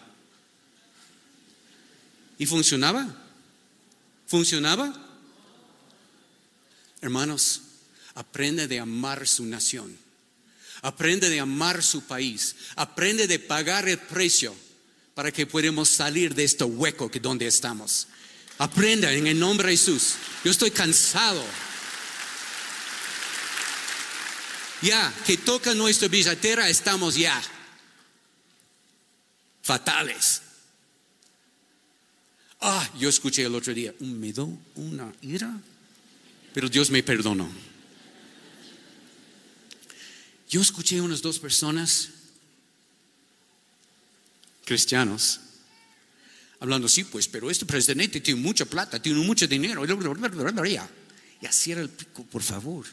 [2.37, 3.07] ¿Y funcionaba?
[4.27, 4.93] ¿Funcionaba?
[7.01, 7.61] Hermanos,
[8.13, 9.97] aprende de amar su nación.
[10.81, 12.55] Aprende de amar su país.
[12.75, 14.55] Aprende de pagar el precio
[15.13, 18.07] para que podamos salir de este hueco que donde estamos.
[18.59, 20.15] Aprenda en el nombre de Jesús.
[20.43, 21.43] Yo estoy cansado.
[24.81, 27.41] Ya, que toca nuestra billetera, estamos ya
[29.67, 30.41] fatales.
[32.61, 35.51] Ah, yo escuché el otro día, un miedo, una ira,
[36.53, 37.51] pero Dios me perdonó.
[40.49, 42.09] Yo escuché unas dos personas
[44.65, 45.41] cristianos
[46.59, 49.83] hablando, sí, pues, pero este presidente tiene mucha plata, tiene mucho dinero.
[49.85, 52.85] Y así era el pico, por favor.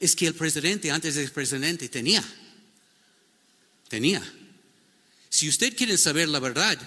[0.00, 2.24] Es que el presidente, antes del presidente, tenía.
[3.88, 4.22] Tenía.
[5.28, 6.78] Si usted quiere saber la verdad,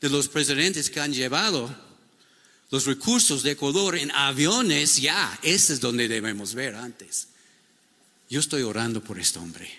[0.00, 1.74] de los presidentes que han llevado
[2.70, 7.28] los recursos de Ecuador en aviones, ya, ese es donde debemos ver antes.
[8.28, 9.70] Yo estoy orando por este hombre,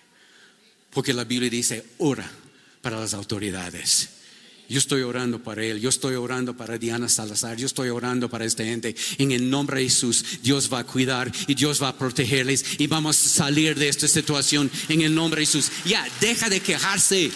[0.92, 2.30] porque la Biblia dice, ora
[2.82, 4.10] para las autoridades.
[4.68, 8.46] Yo estoy orando para él, yo estoy orando para Diana Salazar, yo estoy orando para
[8.46, 8.96] esta gente.
[9.20, 12.88] En el nombre de Jesús, Dios va a cuidar y Dios va a protegerles y
[12.88, 15.72] vamos a salir de esta situación en el nombre de Jesús.
[15.86, 17.32] Ya, deja de quejarse.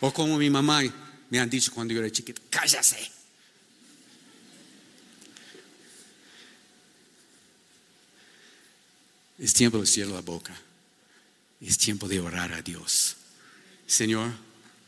[0.00, 0.82] O como mi mamá
[1.30, 3.23] me han dicho cuando yo era chiquito, cállase.
[9.38, 10.54] Es tiempo de cierrar la boca.
[11.60, 13.16] Es tiempo de orar a Dios.
[13.86, 14.32] Señor,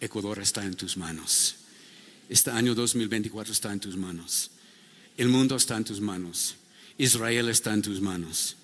[0.00, 1.56] Ecuador está en tus manos.
[2.28, 4.50] Este año 2024 está en tus manos.
[5.16, 6.56] El mundo está en tus manos.
[6.98, 8.56] Israel está en tus manos.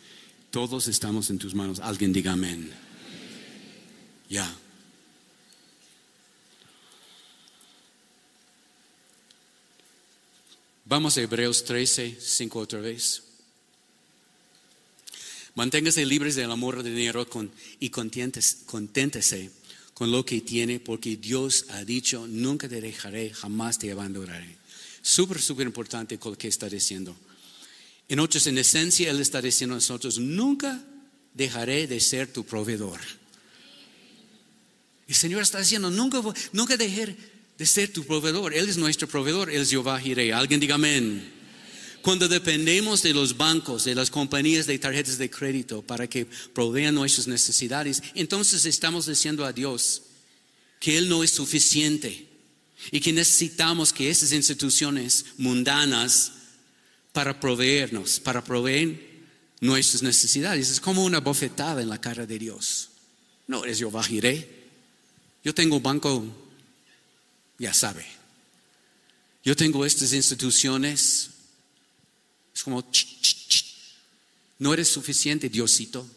[0.51, 1.81] Todos estamos en tus manos.
[1.81, 2.71] Alguien diga amén.
[4.29, 4.55] Ya.
[10.85, 13.23] Vamos a Hebreos 13, 5 otra vez.
[15.55, 17.27] Manténgase libres del amor del dinero
[17.79, 19.51] y conténtese,
[19.93, 24.57] con lo que tiene, porque Dios ha dicho, nunca te dejaré, jamás te abandonaré.
[25.03, 27.15] Súper, súper importante lo que está diciendo.
[28.09, 30.83] En otros, en esencia, Él está diciendo a nosotros, nunca
[31.35, 33.01] dejaré de ser tu proveedor.
[35.09, 37.17] El Señor está diciendo, nunca, nunca dejaré
[37.59, 38.55] de ser tu proveedor.
[38.55, 40.33] Él es nuestro proveedor, Él es Jehová Jireh.
[40.33, 41.32] Alguien diga amén.
[42.03, 46.97] Cuando dependemos de los bancos, de las compañías de tarjetas de crédito para que provean
[46.97, 50.03] nuestras necesidades, entonces estamos diciendo a Dios
[50.81, 52.27] que Él no es suficiente
[52.91, 56.33] y que necesitamos que esas instituciones mundanas
[57.12, 59.12] para proveernos, para proveer
[59.61, 60.71] nuestras necesidades.
[60.71, 62.88] Es como una bofetada en la cara de Dios.
[63.47, 64.49] No es Jehová Jireh.
[65.45, 66.25] Yo tengo un banco,
[67.59, 68.05] ya sabe.
[69.45, 71.31] Yo tengo estas instituciones.
[72.55, 72.88] Es como,
[74.59, 76.09] no eres suficiente, Diosito.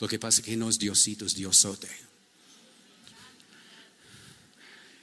[0.00, 1.88] Lo que pasa es que no es Diosito, es Diosote.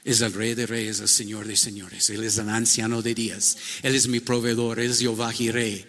[0.04, 2.10] Es el rey de reyes, el señor de señores.
[2.10, 3.58] Él es el anciano de días.
[3.84, 4.80] Él es mi proveedor.
[4.80, 5.86] Él es Jehová Jireh.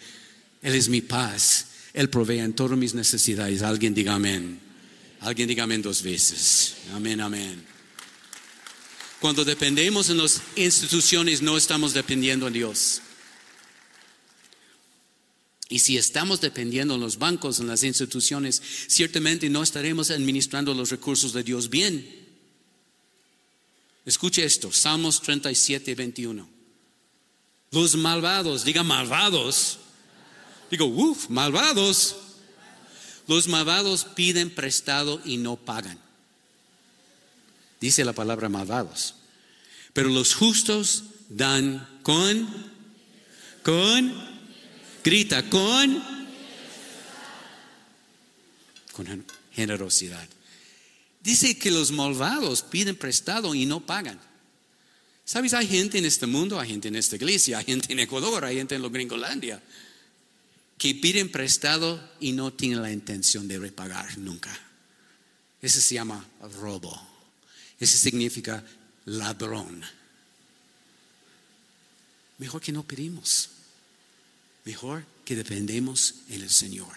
[0.61, 1.67] Él es mi paz.
[1.95, 3.63] Él provee en todas mis necesidades.
[3.63, 4.59] Alguien diga amén.
[5.21, 6.75] Alguien diga amén dos veces.
[6.93, 7.65] Amén, amén.
[9.21, 13.01] Cuando dependemos en las instituciones, no estamos dependiendo en Dios.
[15.69, 20.91] Y si estamos dependiendo en los bancos, en las instituciones, ciertamente no estaremos administrando los
[20.91, 22.27] recursos de Dios bien.
[24.07, 26.49] Escuche esto, Salmos 37, 21.
[27.71, 29.79] Los malvados, diga malvados.
[30.71, 32.17] Digo, uff, malvados.
[33.27, 35.99] Los malvados piden prestado y no pagan.
[37.79, 39.17] Dice la palabra malvados.
[39.93, 42.49] Pero los justos dan con,
[43.63, 44.38] con,
[45.05, 46.03] grita, con,
[48.93, 50.29] con generosidad.
[51.23, 54.21] Dice que los malvados piden prestado y no pagan.
[55.25, 55.53] ¿Sabes?
[55.53, 58.57] Hay gente en este mundo, hay gente en esta iglesia, hay gente en Ecuador, hay
[58.57, 59.63] gente en la Gringolandia,
[60.79, 64.59] que piden prestado y no tienen la intención de repagar nunca.
[65.61, 66.27] Ese se llama
[66.59, 66.99] robo.
[67.79, 68.65] Ese significa
[69.05, 69.83] ladrón.
[72.39, 73.51] Mejor que no pedimos.
[74.69, 76.93] Mejor que dependemos en el Señor.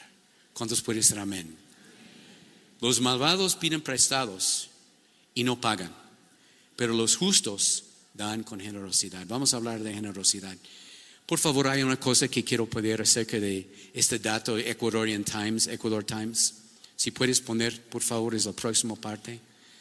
[0.51, 1.55] ¿Cuántos pueden decir amén?
[2.81, 4.67] Los malvados piden prestados
[5.34, 5.95] y no pagan,
[6.75, 9.25] pero los justos dan con generosidad.
[9.25, 10.57] Vamos a hablar de generosidad.
[11.25, 16.03] Por favor, hay una cosa que quiero poder acerca de este dato Ecuadorian Times, Ecuador
[16.03, 16.55] Times.
[16.97, 19.39] Si puedes poner, por favor, es la próxima parte.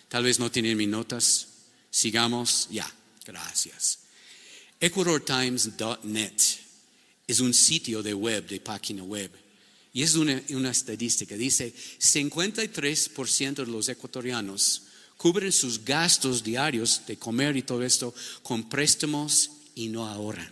[0.09, 1.48] Tal vez no tienen mis notas.
[1.90, 2.68] Sigamos.
[2.70, 2.88] Ya,
[3.26, 3.98] gracias.
[4.79, 6.69] EcuadorTimes.net
[7.33, 9.31] es un sitio de web, de página web.
[9.93, 11.35] Y es una, una estadística.
[11.35, 14.83] Dice, 53% de los ecuatorianos
[15.16, 20.51] cubren sus gastos diarios de comer y todo esto con préstamos y no ahorran.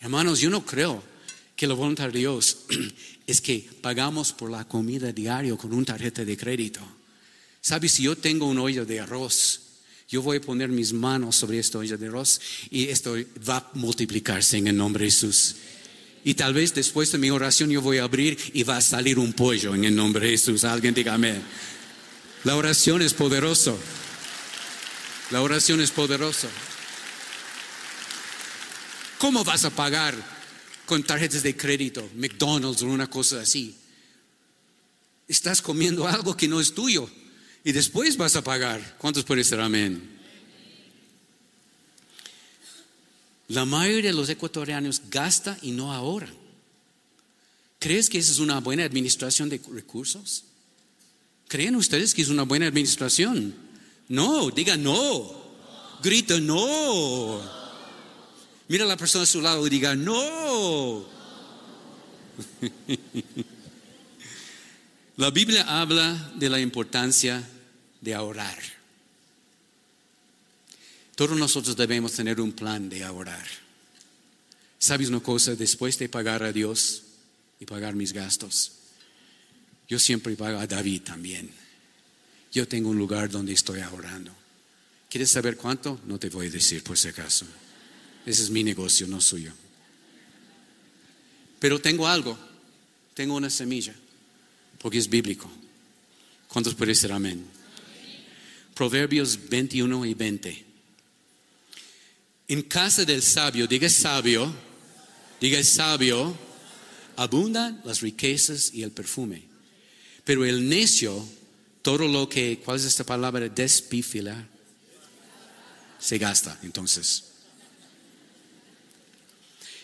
[0.00, 1.02] Hermanos, yo no creo
[1.56, 2.58] que la voluntad de Dios
[3.26, 6.80] es que pagamos por la comida diaria con una tarjeta de crédito.
[7.60, 7.92] ¿Sabes?
[7.92, 9.67] Si yo tengo un olla de arroz,
[10.08, 12.40] yo voy a poner mis manos sobre esta olla de arroz
[12.70, 13.14] y esto
[13.46, 15.56] va a multiplicarse en el nombre de Jesús.
[16.24, 19.18] Y tal vez después de mi oración yo voy a abrir y va a salir
[19.18, 20.64] un pollo en el nombre de Jesús.
[20.64, 21.18] Alguien diga.
[22.44, 23.78] La oración es poderoso.
[25.30, 26.48] La oración es poderosa.
[29.18, 30.14] ¿Cómo vas a pagar
[30.86, 33.76] con tarjetas de crédito, McDonald's o una cosa así?
[35.26, 37.10] Estás comiendo algo que no es tuyo
[37.64, 38.96] y después vas a pagar.
[38.98, 40.18] ¿Cuántos pueden decir amén?
[43.48, 46.28] La mayoría de los ecuatorianos gasta y no ahorra.
[47.78, 50.44] ¿Crees que esa es una buena administración de recursos?
[51.48, 53.54] ¿Creen ustedes que es una buena administración?
[54.08, 55.48] No, diga no.
[56.02, 57.40] Grita no.
[58.68, 61.06] Mira a la persona a su lado y diga no.
[65.16, 67.42] La Biblia habla de la importancia
[68.00, 68.58] de ahorrar.
[71.14, 73.46] Todos nosotros debemos tener un plan de ahorrar.
[74.78, 75.56] ¿Sabes una cosa?
[75.56, 77.02] Después de pagar a Dios
[77.58, 78.72] y pagar mis gastos,
[79.88, 81.50] yo siempre pago a David también.
[82.52, 84.32] Yo tengo un lugar donde estoy ahorrando.
[85.10, 86.00] ¿Quieres saber cuánto?
[86.06, 87.46] No te voy a decir por si acaso.
[88.24, 89.52] Ese es mi negocio, no suyo.
[91.58, 92.38] Pero tengo algo.
[93.14, 93.94] Tengo una semilla.
[94.78, 95.50] Porque es bíblico.
[96.46, 97.57] ¿Cuántos pueden decir amén?
[98.78, 100.64] Proverbios 21 y 20.
[102.46, 104.54] En casa del sabio, diga sabio,
[105.40, 106.38] diga sabio,
[107.16, 109.42] abundan las riquezas y el perfume.
[110.22, 111.26] Pero el necio,
[111.82, 113.48] todo lo que, ¿cuál es esta palabra?
[113.48, 114.46] Despífila.
[115.98, 117.24] Se gasta, entonces.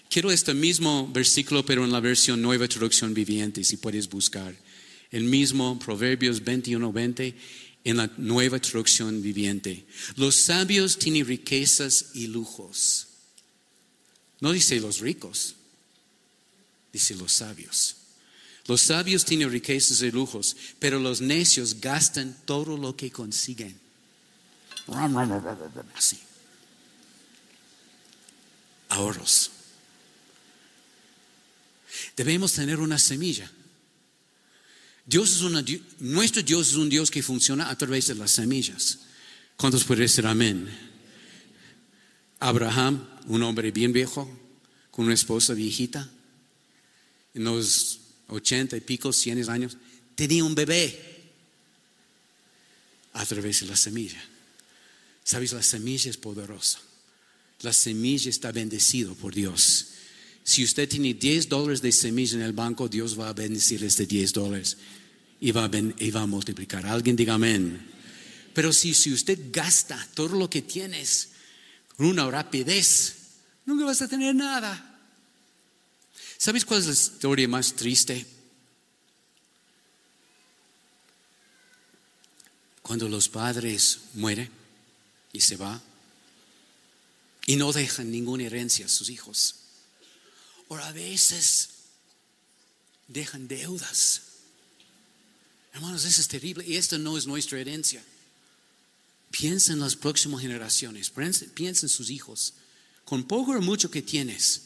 [0.08, 4.54] Quiero este mismo versículo, pero en la versión nueva traducción viviente, si puedes buscar.
[5.10, 7.34] El mismo Proverbios 21, 20
[7.84, 9.86] en la nueva traducción viviente.
[10.16, 13.08] Los sabios tienen riquezas y lujos.
[14.40, 15.54] No dice los ricos,
[16.92, 17.96] dice los sabios.
[18.66, 23.78] Los sabios tienen riquezas y lujos, pero los necios gastan todo lo que consiguen.
[25.94, 26.18] Así.
[28.88, 29.50] Ahorros.
[32.16, 33.50] Debemos tener una semilla.
[35.06, 35.64] Dios es una,
[36.00, 39.00] nuestro Dios es un Dios que funciona a través de las semillas.
[39.56, 40.68] ¿Cuántos pueden decir amén?
[42.40, 44.30] Abraham, un hombre bien viejo,
[44.90, 46.10] con una esposa viejita,
[47.34, 49.76] en los ochenta y pico, cien años,
[50.14, 50.98] tenía un bebé
[53.12, 54.22] a través de la semilla.
[55.22, 55.52] ¿Sabes?
[55.52, 56.80] La semilla es poderosa.
[57.60, 59.86] La semilla está bendecido por Dios.
[60.44, 64.04] Si usted tiene 10 dólares de semilla en el banco, Dios va a bendecir este
[64.04, 64.76] 10 dólares
[65.40, 66.86] y va, a multiplicar.
[66.86, 67.90] Alguien diga amén.
[68.52, 71.30] Pero si, si usted gasta todo lo que tienes
[71.96, 73.16] con una rapidez,
[73.64, 75.00] nunca vas a tener nada.
[76.36, 78.26] ¿Sabes cuál es la historia más triste?
[82.82, 84.50] Cuando los padres mueren
[85.32, 85.80] y se va
[87.46, 89.63] y no dejan ninguna herencia a sus hijos.
[90.68, 91.68] O a veces
[93.08, 94.22] dejan deudas.
[95.72, 98.02] Hermanos, eso es terrible y esto no es nuestra herencia.
[99.30, 102.54] Piensa en las próximas generaciones, piensa en sus hijos.
[103.04, 104.62] Con poco o mucho que tienes,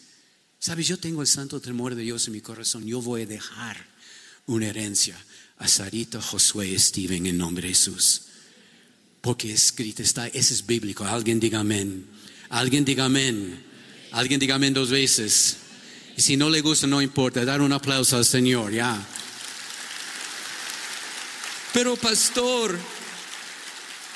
[0.58, 2.86] sabes, yo tengo el santo temor de Dios en mi corazón.
[2.86, 3.84] Yo voy a dejar
[4.46, 5.18] una herencia
[5.56, 8.22] a Sarita, Josué y Steven en nombre de Jesús.
[9.20, 11.04] Porque escrito está, ese es bíblico.
[11.04, 12.06] Alguien diga amén.
[12.50, 13.64] Alguien diga amén.
[14.12, 15.56] Alguien diga amén dos veces.
[16.18, 19.00] Y si no le gusta, no importa, dar un aplauso al Señor, ya.
[21.72, 22.76] Pero pastor,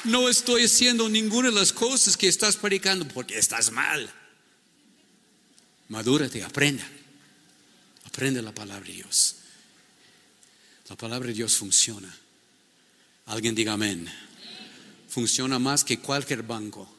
[0.03, 4.13] no estoy haciendo ninguna de las cosas que estás predicando porque estás mal.
[5.91, 6.85] Madúrate, aprenda.
[8.05, 9.37] Aprende la palabra de Dios.
[10.89, 12.13] La palabra de Dios funciona.
[13.27, 14.09] Alguien diga amén.
[15.09, 16.93] Funciona más que cualquier banco.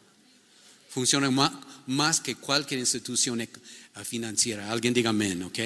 [0.93, 1.29] Funciona
[1.87, 3.41] más, que cualquier institución
[4.03, 4.71] financiera.
[4.71, 5.59] Alguien diga amén, ¿ok?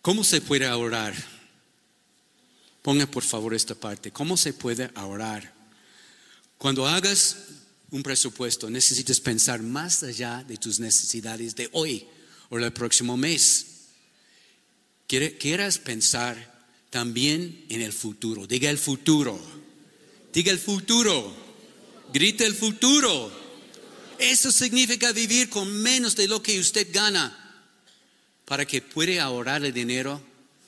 [0.00, 1.14] ¿Cómo se puede ahorrar?
[2.82, 4.10] Ponga por favor esta parte.
[4.10, 5.52] ¿Cómo se puede ahorrar?
[6.56, 7.36] Cuando hagas
[7.90, 12.06] un presupuesto, necesitas pensar más allá de tus necesidades de hoy
[12.48, 13.66] o del próximo mes.
[15.06, 16.58] Quieras pensar
[16.90, 18.46] también en el futuro.
[18.46, 19.38] Diga el futuro.
[20.32, 21.34] Diga el futuro.
[22.12, 23.47] Grita el futuro.
[24.18, 27.44] Eso significa vivir con menos de lo que usted gana
[28.44, 30.22] para que pueda ahorrar el dinero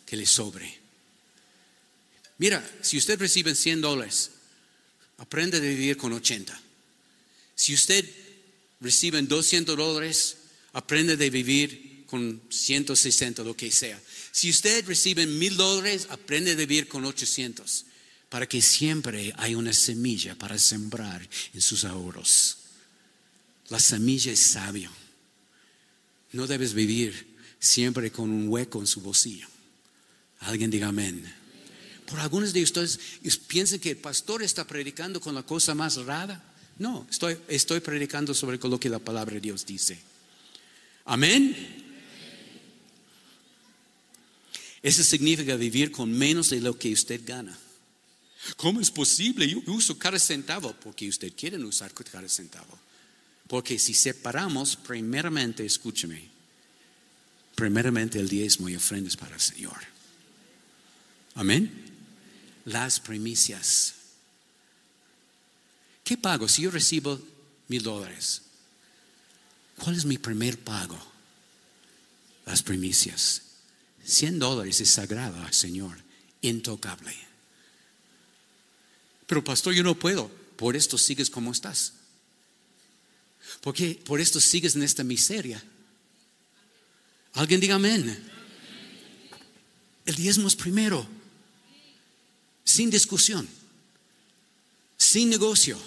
[0.07, 0.79] que le sobre.
[2.39, 4.31] Mira, si usted recibe 100 dólares,
[5.19, 6.59] aprende a vivir con 80.
[7.55, 8.09] Si usted
[8.81, 10.37] recibe 200 dólares,
[10.73, 14.01] aprende a vivir con 160, lo que sea.
[14.33, 17.85] Si usted recibe mil dólares, aprende a vivir con 800,
[18.29, 22.60] para que siempre haya una semilla para sembrar en sus ahorros.
[23.71, 24.91] La semilla es sabio.
[26.33, 29.49] No debes vivir siempre con un hueco en su bolsillo.
[30.41, 31.25] Alguien diga amén.
[32.07, 32.99] Por algunos de ustedes
[33.47, 36.43] piensan que el pastor está predicando con la cosa más rara.
[36.79, 37.07] No,
[37.49, 39.99] estoy, predicando sobre lo que la palabra de Dios dice.
[41.05, 41.55] Amén.
[44.83, 47.57] Eso significa vivir con menos de lo que usted gana.
[48.57, 49.47] ¿Cómo es posible?
[49.47, 52.90] Yo uso cada centavo porque usted quiere usar cada centavo.
[53.51, 56.23] Porque si separamos, primeramente, escúcheme,
[57.57, 59.77] primeramente el diezmo y ofrendas para el Señor.
[61.35, 61.69] Amén.
[62.67, 63.95] Las primicias.
[66.05, 66.47] ¿Qué pago?
[66.47, 67.21] Si yo recibo
[67.67, 68.43] mil dólares,
[69.79, 70.97] ¿cuál es mi primer pago?
[72.47, 73.43] Las primicias.
[74.05, 75.99] Cien dólares es sagrado al Señor,
[76.41, 77.17] intocable.
[79.27, 80.31] Pero pastor, yo no puedo.
[80.55, 81.95] Por esto sigues como estás.
[83.61, 85.63] Porque por esto sigues en esta miseria.
[87.35, 88.19] Alguien diga amén.
[90.07, 91.07] El diezmo es primero.
[92.65, 93.49] Sin discusión.
[94.97, 95.79] Sin negocio.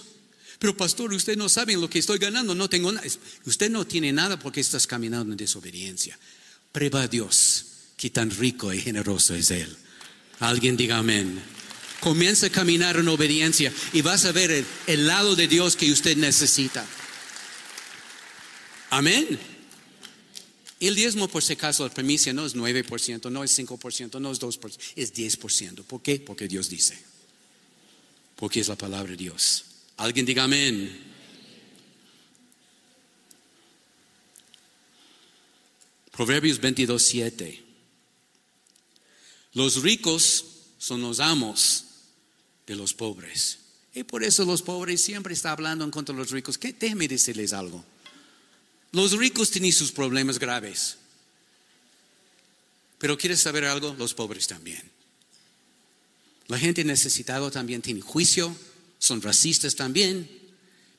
[0.59, 3.05] Pero pastor, usted no sabe lo que estoy ganando, no tengo nada.
[3.45, 6.17] Usted no tiene nada porque estás caminando en desobediencia.
[6.71, 7.65] Prueba a Dios
[7.97, 9.75] que tan rico y generoso es Él.
[10.39, 11.41] Alguien diga amén.
[11.99, 15.91] Comienza a caminar en obediencia y vas a ver el, el lado de Dios que
[15.91, 16.85] usted necesita.
[18.93, 19.39] Amén.
[20.79, 24.39] El diezmo, por si acaso, la premisa no es 9%, no es 5%, no es
[24.39, 25.83] 2%, es 10%.
[25.83, 26.19] ¿Por qué?
[26.19, 27.01] Porque Dios dice.
[28.35, 29.65] Porque es la palabra de Dios.
[29.97, 30.95] Alguien diga amén.
[36.11, 37.63] Proverbios 22, 7.
[39.53, 40.45] Los ricos
[40.77, 41.85] son los amos
[42.67, 43.57] de los pobres.
[43.95, 46.59] Y por eso los pobres siempre están hablando en contra de los ricos.
[46.59, 46.73] ¿Qué?
[46.73, 47.83] Déjeme decirles algo.
[48.93, 50.97] Los ricos tienen sus problemas graves.
[52.99, 53.95] Pero ¿quieres saber algo?
[53.97, 54.81] Los pobres también.
[56.47, 58.55] La gente necesitada también tiene juicio,
[58.99, 60.29] son racistas también,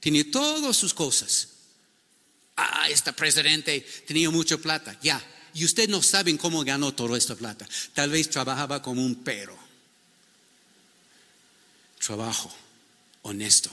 [0.01, 1.49] tiene todas sus cosas.
[2.57, 5.24] Ah, este presidente tenía mucha plata, ya.
[5.55, 7.66] Y usted no saben cómo ganó toda esta plata.
[7.92, 9.57] Tal vez trabajaba como un perro.
[12.05, 12.53] Trabajo
[13.22, 13.70] honesto,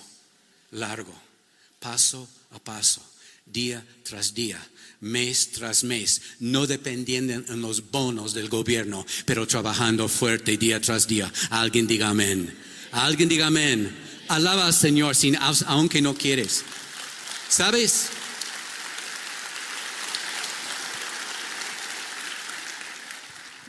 [0.69, 1.19] largo,
[1.79, 3.10] paso a paso
[3.51, 4.59] día tras día,
[4.99, 11.07] mes tras mes, no dependiendo en los bonos del gobierno, pero trabajando fuerte día tras
[11.07, 11.31] día.
[11.49, 12.55] Alguien diga amén.
[12.91, 13.95] Alguien diga amén.
[14.27, 15.37] Alaba al Señor sin,
[15.67, 16.63] aunque no quieres.
[17.49, 18.09] ¿Sabes?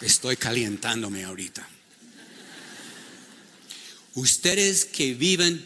[0.00, 1.66] Estoy calientándome ahorita.
[4.14, 5.64] Ustedes que viven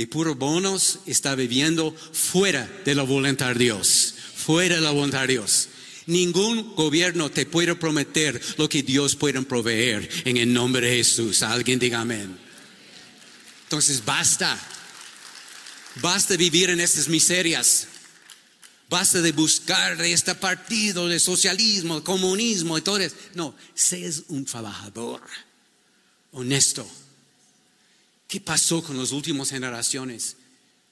[0.00, 5.26] de puros bonos está viviendo fuera de la voluntad de Dios, fuera de la voluntad
[5.26, 5.68] de Dios.
[6.06, 11.42] Ningún gobierno te puede prometer lo que Dios puede proveer en el nombre de Jesús.
[11.42, 12.34] Alguien diga amén.
[13.64, 14.58] Entonces basta,
[15.96, 17.86] basta vivir en estas miserias.
[18.88, 23.16] Basta de buscar de este partido, de socialismo, comunismo y todo eso.
[23.34, 25.20] No, seas un trabajador
[26.32, 26.90] honesto
[28.30, 30.36] ¿Qué pasó con las últimas generaciones?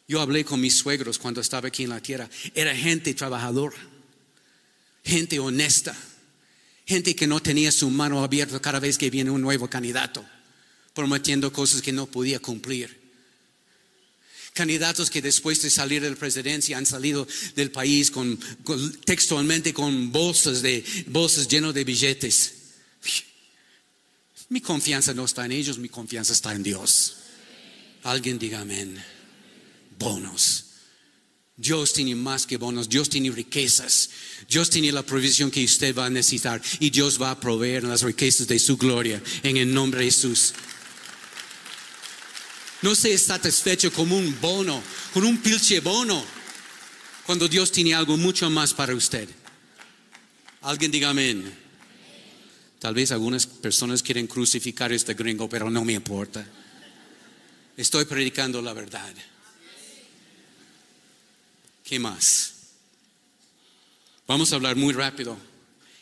[0.09, 2.29] Yo hablé con mis suegros cuando estaba aquí en la tierra.
[2.53, 3.77] Era gente trabajadora,
[5.05, 5.97] gente honesta,
[6.85, 10.27] gente que no tenía su mano abierta cada vez que viene un nuevo candidato,
[10.95, 12.99] prometiendo cosas que no podía cumplir.
[14.53, 17.25] Candidatos que después de salir de la presidencia han salido
[17.55, 18.11] del país
[19.05, 22.55] textualmente con bolsas de bolsas llenas de billetes.
[24.49, 27.19] Mi confianza no está en ellos, mi confianza está en Dios.
[28.05, 29.03] Alguien diga amén.
[29.99, 30.65] Bonos.
[31.57, 34.11] Dios tiene más que bonos, Dios tiene riquezas,
[34.49, 38.03] Dios tiene la provisión que usted va a necesitar y Dios va a proveer las
[38.03, 40.55] riquezas de su gloria en el nombre de Jesús.
[42.81, 44.81] No se satisfecho con un bono,
[45.13, 46.25] con un pilche bono,
[47.27, 49.29] cuando Dios tiene algo mucho más para usted.
[50.63, 51.53] Alguien diga amén.
[52.79, 56.47] Tal vez algunas personas quieren crucificar a este gringo, pero no me importa.
[57.79, 59.15] Estoy predicando la verdad.
[61.85, 62.55] ¿Qué más?
[64.27, 65.37] Vamos a hablar muy rápido.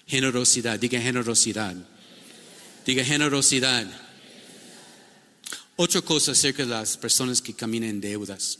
[0.07, 1.77] Generosidad, diga generosidad.
[2.87, 3.87] Diga generosidad.
[5.77, 8.59] Ocho cosas acerca de las personas que caminan en deudas.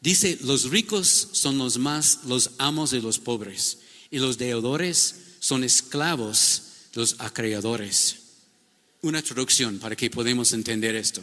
[0.00, 3.78] Dice, los ricos son los más los amos de los pobres
[4.12, 6.62] y los deudores son esclavos
[6.94, 8.25] los acreedores
[9.06, 11.22] una traducción para que podamos entender esto.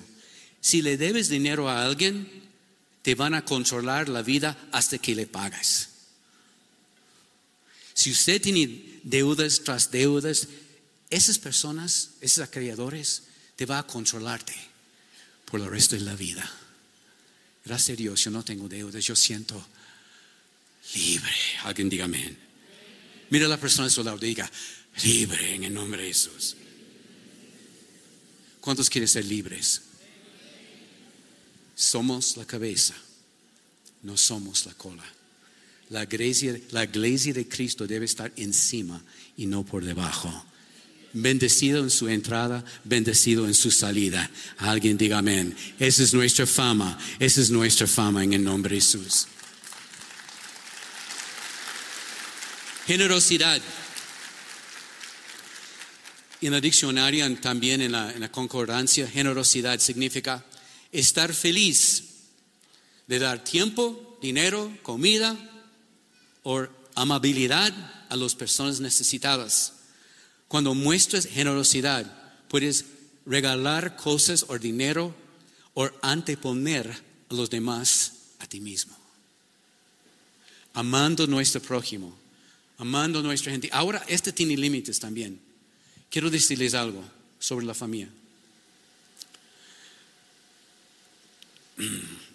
[0.61, 2.27] Si le debes dinero a alguien,
[3.01, 5.89] te van a controlar la vida hasta que le pagas.
[7.93, 10.47] Si usted tiene deudas tras deudas,
[11.09, 13.23] esas personas, esos acreedores,
[13.55, 14.55] te va a controlarte
[15.45, 16.49] por el resto de la vida.
[17.65, 19.63] Gracias a Dios, yo no tengo deudas, yo siento
[20.95, 21.31] libre.
[21.63, 22.37] Alguien diga amén.
[23.29, 24.49] Mira a la persona a su lado, diga,
[25.03, 26.55] libre en el nombre de Jesús.
[28.63, 29.81] ¿Cuántos quieren ser libres?
[31.75, 32.95] Somos la cabeza,
[34.03, 35.03] no somos la cola.
[35.89, 36.53] La iglesia,
[37.33, 39.03] de Cristo debe estar encima
[39.35, 40.45] y no por debajo.
[41.11, 44.31] Bendecido en su entrada, bendecido en su salida.
[44.59, 45.53] Alguien diga amén.
[45.77, 49.27] Esa es nuestra fama, esa es nuestra fama en el nombre de Jesús.
[52.87, 53.61] Generosidad
[56.47, 60.43] en el diccionario, también en la, concordancia, generosidad significa
[60.91, 62.03] estar feliz
[63.07, 65.37] de dar tiempo, dinero, comida
[66.43, 67.73] o amabilidad
[68.09, 69.73] a las personas necesitadas.
[70.47, 72.05] Cuando muestras generosidad,
[72.47, 72.85] puedes
[73.25, 75.15] regalar cosas o dinero
[75.73, 76.89] o anteponer
[77.29, 78.95] a los demás a ti mismo.
[80.73, 82.17] Amando nuestro prójimo,
[82.77, 83.69] amando nuestra gente.
[83.71, 85.52] Ahora, este tiene límites también.
[86.13, 87.03] Quiero decirles algo
[87.39, 88.07] sobre la familia.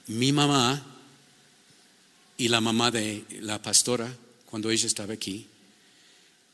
[0.08, 0.84] Mi mamá
[2.36, 4.12] y la mamá de la pastora,
[4.46, 5.46] cuando ella estaba aquí,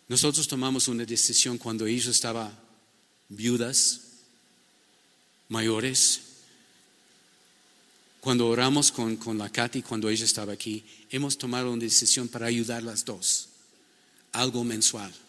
[0.06, 2.52] nosotros tomamos una decisión cuando ella estaba
[3.30, 4.02] viudas,
[5.48, 6.20] mayores.
[8.20, 12.48] Cuando oramos con, con la Katy, cuando ella estaba aquí, hemos tomado una decisión para
[12.48, 13.48] ayudar las dos,
[14.32, 15.23] algo mensual.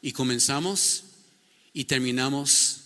[0.00, 1.04] Y comenzamos
[1.72, 2.80] y terminamos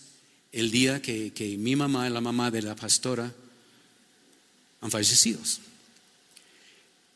[0.51, 3.33] el día que, que mi mamá y la mamá de la pastora
[4.81, 5.39] han fallecido.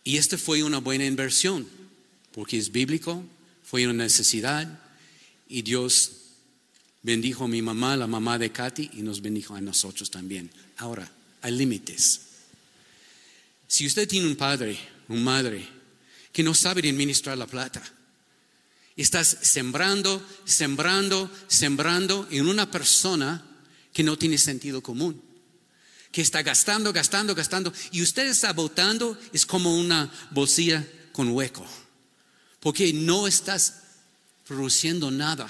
[0.04, 1.68] Y esta fue una buena inversión,
[2.32, 3.24] porque es bíblico,
[3.64, 4.80] fue una necesidad,
[5.50, 6.12] y Dios
[7.04, 10.50] bendijo a mi mamá, la mamá de Katy, y nos bendijo a nosotros también.
[10.78, 12.22] Ahora, hay límites.
[13.68, 14.80] Si usted tiene un padre,
[15.10, 15.68] una madre,
[16.32, 17.84] que no sabe administrar la plata,
[19.04, 23.46] estás sembrando, sembrando, sembrando en una persona
[23.94, 25.28] que no tiene sentido común
[26.12, 31.64] que está gastando, gastando, gastando, y usted está votando, es como una bolsilla con hueco,
[32.60, 33.84] porque no estás
[34.48, 35.48] produciendo nada.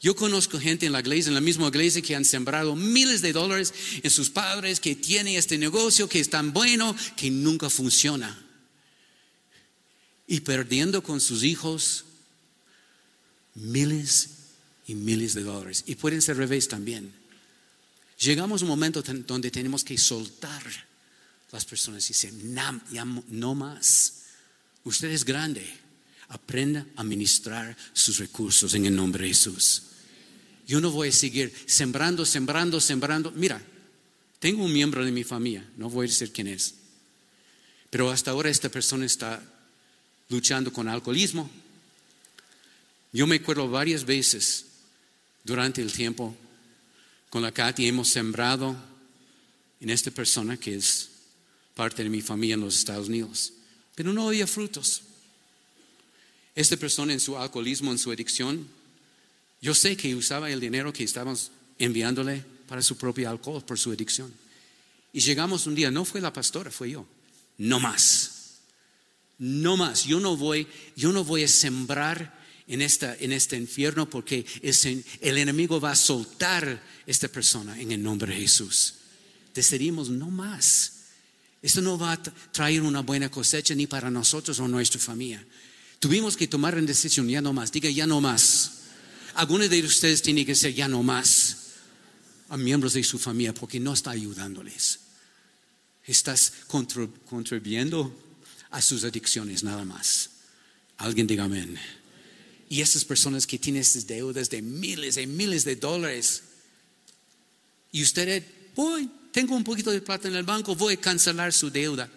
[0.00, 3.32] Yo conozco gente en la iglesia, en la misma iglesia, que han sembrado miles de
[3.32, 8.42] dólares en sus padres, que tienen este negocio que es tan bueno que nunca funciona.
[10.26, 12.04] Y perdiendo con sus hijos
[13.54, 14.30] miles
[14.86, 15.84] y miles de dólares.
[15.86, 17.12] Y pueden ser revés también.
[18.18, 20.62] Llegamos a un momento donde tenemos que soltar
[21.50, 22.32] las personas y decir,
[23.30, 24.22] no, más.
[24.84, 25.66] Usted es grande.
[26.28, 29.82] Aprenda a administrar sus recursos en el nombre de Jesús.
[30.66, 33.30] Yo no voy a seguir sembrando, sembrando, sembrando.
[33.32, 33.62] Mira,
[34.38, 36.74] tengo un miembro de mi familia, no voy a decir quién es,
[37.88, 39.42] pero hasta ahora esta persona está
[40.28, 41.50] luchando con alcoholismo.
[43.14, 44.66] Yo me acuerdo varias veces
[45.44, 46.34] durante el tiempo
[47.30, 48.74] con la Katy hemos sembrado
[49.80, 51.10] en esta persona que es
[51.76, 53.52] parte de mi familia en los Estados Unidos,
[53.94, 55.02] pero no había frutos.
[56.56, 58.66] Esta persona en su alcoholismo, en su adicción,
[59.62, 63.92] yo sé que usaba el dinero que estábamos enviándole para su propio alcohol por su
[63.92, 64.34] adicción.
[65.12, 67.06] Y llegamos un día, no fue la pastora, fue yo.
[67.58, 68.58] No más.
[69.38, 70.02] No más.
[70.02, 74.44] Yo no voy, yo no voy a sembrar en, esta, en este infierno porque
[75.20, 78.94] el enemigo va a soltar esta persona en el nombre de Jesús.
[79.54, 80.92] Decidimos no más.
[81.62, 85.44] Esto no va a traer una buena cosecha ni para nosotros o nuestra familia.
[85.98, 87.72] Tuvimos que tomar una decisión, ya no más.
[87.72, 88.72] Diga, ya no más.
[89.34, 91.56] Algunos de ustedes tienen que decir, ya no más
[92.50, 95.00] a miembros de su familia porque no está ayudándoles.
[96.04, 98.14] Estás contribuyendo
[98.70, 100.30] a sus adicciones nada más.
[100.98, 101.78] Alguien diga amén.
[102.68, 106.42] Y esas personas que tienen esas deudas de miles y miles de dólares.
[107.92, 108.44] Y usted,
[108.74, 112.10] voy, tengo un poquito de plata en el banco, voy a cancelar su deuda.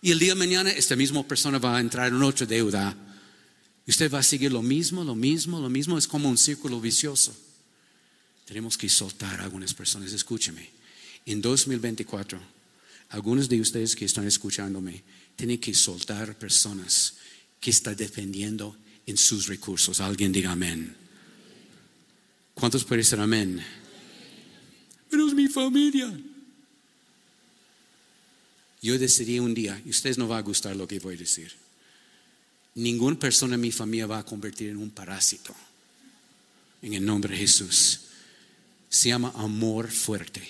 [0.00, 2.96] Y el día de mañana esta misma persona va a entrar en otra deuda.
[3.86, 5.98] Y usted va a seguir lo mismo, lo mismo, lo mismo.
[5.98, 7.34] Es como un círculo vicioso.
[8.44, 10.12] Tenemos que soltar a algunas personas.
[10.12, 10.70] Escúcheme.
[11.26, 12.38] En 2024,
[13.10, 15.02] algunos de ustedes que están escuchándome
[15.36, 17.14] tienen que soltar personas
[17.60, 18.76] que están dependiendo
[19.06, 20.00] en sus recursos.
[20.00, 20.96] Alguien diga amén.
[22.54, 23.64] ¿Cuántos pueden decir amén?
[25.10, 26.12] Pero es mi familia.
[28.80, 31.52] Yo decidí un día, y ustedes no va a gustar lo que voy a decir,
[32.74, 35.54] ninguna persona en mi familia va a convertir en un parásito.
[36.82, 38.00] En el nombre de Jesús.
[38.90, 40.42] Se llama amor fuerte.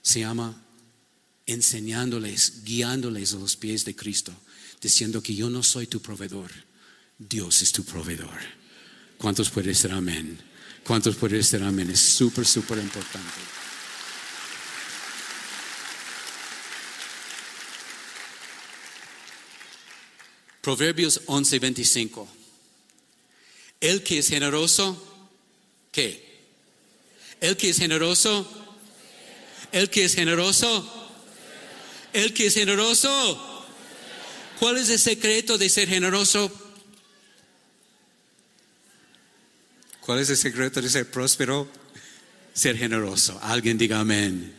[0.00, 0.62] Se llama
[1.44, 4.32] enseñándoles, guiándoles a los pies de Cristo,
[4.80, 6.65] diciendo que yo no soy tu proveedor
[7.18, 8.38] Dios es tu proveedor.
[9.16, 10.38] ¿Cuántos pueden ser amén?
[10.84, 11.90] ¿Cuántos pueden ser amén?
[11.90, 13.40] Es súper, súper importante.
[20.60, 22.28] Proverbios 11:25.
[23.80, 25.30] El que es generoso,
[25.92, 26.44] ¿qué?
[27.40, 28.50] El que es generoso,
[29.72, 31.10] el que es generoso,
[32.12, 33.66] el que es generoso.
[34.58, 36.65] ¿Cuál es el secreto de ser generoso?
[40.06, 41.68] ¿Cuál es el secreto de ser próspero?
[42.54, 43.40] Ser generoso.
[43.42, 44.54] Alguien diga amén.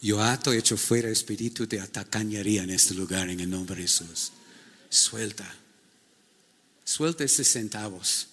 [0.00, 4.30] Yo ato hecho fuera espíritu de atacañería en este lugar en el nombre de Jesús.
[4.88, 5.52] Suelta.
[6.84, 8.28] Suelta esos centavos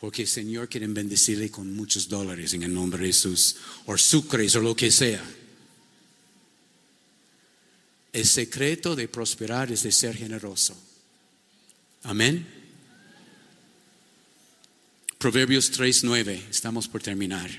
[0.00, 3.56] Porque el Señor quiere bendecirle con muchos dólares en el nombre de Jesús,
[3.86, 5.24] o sucres o lo que sea.
[8.12, 10.80] El secreto de prosperar es de ser generoso.
[12.04, 12.57] Amén.
[15.18, 17.50] Proverbios 3:9, estamos por terminar.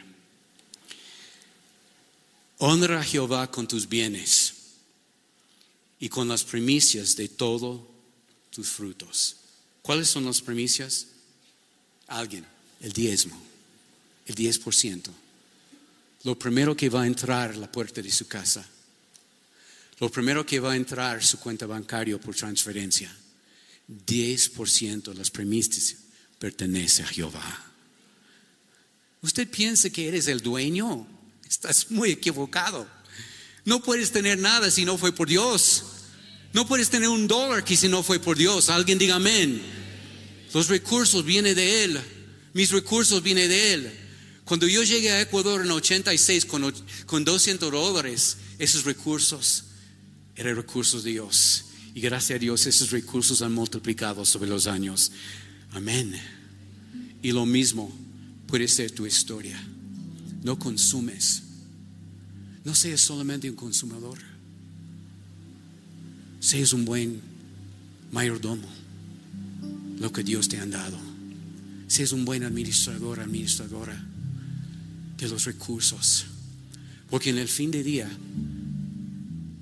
[2.57, 4.53] Honra a Jehová con tus bienes
[5.99, 7.82] y con las primicias de todos
[8.49, 9.36] tus frutos.
[9.82, 11.07] ¿Cuáles son las primicias?
[12.07, 12.45] Alguien,
[12.80, 13.38] el diezmo,
[14.26, 15.12] el 10%.
[16.24, 18.66] Lo primero que va a entrar a la puerta de su casa.
[19.99, 23.14] Lo primero que va a entrar su cuenta bancaria por transferencia.
[24.07, 26.09] 10% de las primicias
[26.40, 27.66] pertenece a Jehová.
[29.22, 31.06] Usted piensa que eres el dueño,
[31.48, 32.88] estás muy equivocado.
[33.66, 35.84] No puedes tener nada si no fue por Dios.
[36.54, 38.70] No puedes tener un dólar que si no fue por Dios.
[38.70, 39.62] Alguien diga amén.
[40.54, 42.00] Los recursos vienen de Él.
[42.54, 44.00] Mis recursos vienen de Él.
[44.46, 46.74] Cuando yo llegué a Ecuador en 86 con,
[47.06, 49.66] con 200 dólares, esos recursos
[50.36, 51.66] eran recursos de Dios.
[51.94, 55.12] Y gracias a Dios esos recursos han multiplicado sobre los años.
[55.72, 56.13] Amén.
[57.22, 57.91] Y lo mismo
[58.47, 59.59] puede ser tu historia.
[60.43, 61.43] No consumes.
[62.63, 64.17] No seas solamente un consumador.
[66.39, 67.22] Seas un buen
[68.11, 68.67] mayordomo.
[69.99, 70.97] Lo que Dios te ha dado.
[71.88, 74.01] Seas un buen administrador, administradora
[75.17, 76.26] de los recursos.
[77.09, 78.09] Porque en el fin de día,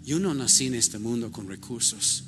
[0.05, 2.23] yo no nací en este mundo con recursos.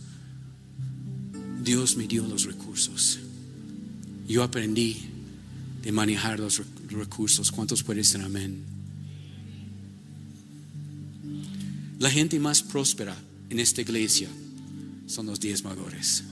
[1.64, 3.20] Dios me dio los recursos.
[4.30, 4.96] Yo aprendí
[5.82, 7.52] de manejar los recursos.
[7.52, 8.64] ¿Cuántos pueden decir amén?
[11.98, 13.18] La gente más próspera
[13.50, 14.30] en esta iglesia
[15.08, 16.24] son los diezmadores.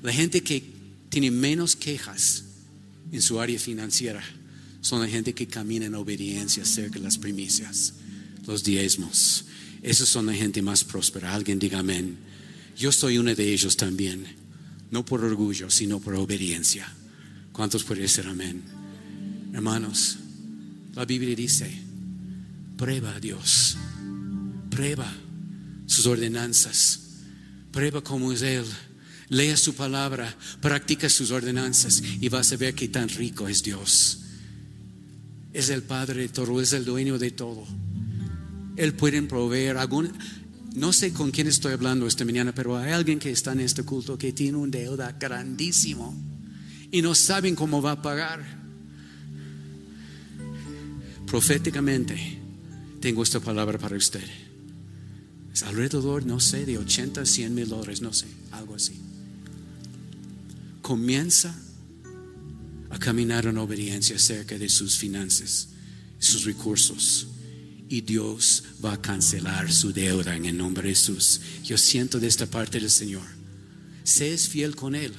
[0.00, 0.62] La gente que
[1.08, 2.44] tiene menos quejas
[3.10, 4.22] en su área financiera
[4.80, 7.94] son la gente que camina en obediencia acerca de las primicias,
[8.46, 9.44] los diezmos.
[9.82, 11.34] Esos son la gente más próspera.
[11.34, 12.16] Alguien diga amén.
[12.78, 14.41] Yo soy uno de ellos también.
[14.92, 16.86] No por orgullo, sino por obediencia.
[17.50, 18.62] ¿Cuántos pueden decir amén?
[19.52, 20.18] Hermanos,
[20.94, 21.70] la Biblia dice,
[22.76, 23.76] prueba a Dios,
[24.70, 25.10] prueba
[25.86, 27.00] sus ordenanzas,
[27.70, 28.64] prueba cómo es Él.
[29.28, 34.18] Lea su palabra, practica sus ordenanzas y vas a ver qué tan rico es Dios.
[35.54, 37.66] Es el Padre de todo, es el dueño de todo.
[38.76, 40.12] Él puede proveer algún,
[40.74, 43.82] no sé con quién estoy hablando esta mañana, pero hay alguien que está en este
[43.82, 46.14] culto que tiene un deuda grandísimo
[46.90, 48.62] y no saben cómo va a pagar.
[51.26, 52.38] Proféticamente,
[53.00, 54.24] tengo esta palabra para usted.
[55.66, 58.94] Alrededor, no sé, de 80, 100 mil dólares, no sé, algo así.
[60.80, 61.54] Comienza
[62.90, 65.68] a caminar en obediencia acerca de sus finanzas,
[66.18, 67.28] sus recursos.
[67.92, 71.42] Y Dios va a cancelar su deuda en el nombre de Jesús.
[71.62, 73.26] Yo siento de esta parte del Señor.
[74.02, 75.12] Seas fiel con Él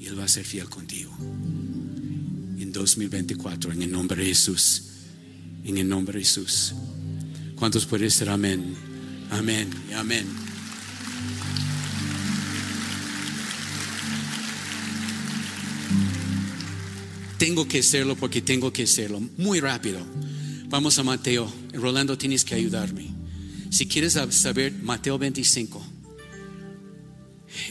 [0.00, 1.14] y Él va a ser fiel contigo.
[1.20, 4.84] En 2024, en el nombre de Jesús.
[5.66, 6.72] En el nombre de Jesús.
[7.56, 8.74] ¿Cuántos pueden ser amén?
[9.30, 10.24] Amén y amén.
[17.36, 19.20] Tengo que hacerlo porque tengo que hacerlo.
[19.36, 20.00] Muy rápido.
[20.72, 21.52] Vamos a Mateo.
[21.74, 23.06] Rolando, tienes que ayudarme.
[23.68, 25.86] Si quieres saber Mateo 25.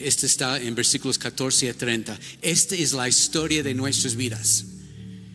[0.02, 2.16] Este está en versículos 14 a 30.
[2.42, 4.66] Esta es la historia de nuestras vidas.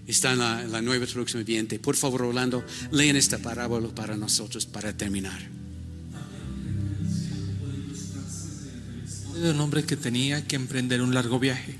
[0.07, 1.77] Está en la, la nueva traducción viviente.
[1.77, 5.49] Por favor, Rolando, lean esta parábola para nosotros para terminar.
[9.41, 11.75] De un hombre que tenía que emprender un largo viaje.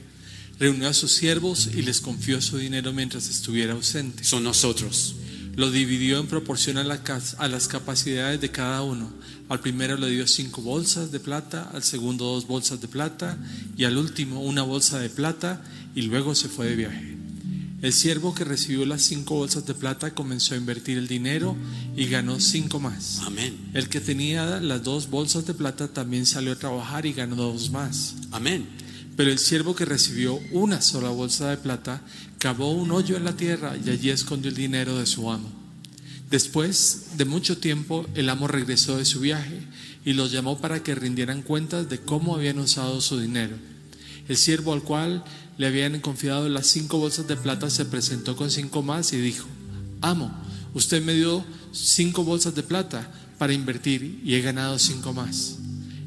[0.60, 4.26] Reunió a sus siervos y les confió su dinero mientras estuviera ausente.
[4.26, 5.16] Son nosotros.
[5.58, 7.02] Lo dividió en proporción a, la,
[7.40, 9.12] a, las capacidades de cada uno.
[9.50, 13.40] Al primero le dio cinco bolsas de plata, al segundo dos bolsas de plata
[13.76, 15.64] y al último una bolsa de plata
[15.96, 17.18] y luego se fue de viaje.
[17.82, 21.58] El siervo que recibió las cinco bolsas de plata comenzó a invertir el dinero
[21.96, 23.22] y ganó cinco más.
[23.26, 23.58] Amén.
[23.74, 27.72] El que tenía las dos bolsas de plata también salió a trabajar y ganó dos
[27.72, 28.14] más.
[28.32, 28.68] Amén.
[29.18, 32.02] Pero el siervo que recibió una sola bolsa de plata
[32.38, 35.50] cavó un hoyo en la tierra y allí escondió el dinero de su amo.
[36.30, 39.60] Después de mucho tiempo, el amo regresó de su viaje
[40.06, 43.56] y los llamó para que rindieran cuentas de cómo habían usado su dinero.
[44.28, 45.24] El siervo al cual
[45.58, 49.48] le habían confiado las cinco bolsas de plata se presentó con cinco más y dijo,
[50.02, 50.32] Amo,
[50.76, 55.56] usted me dio cinco bolsas de plata para invertir y he ganado cinco más.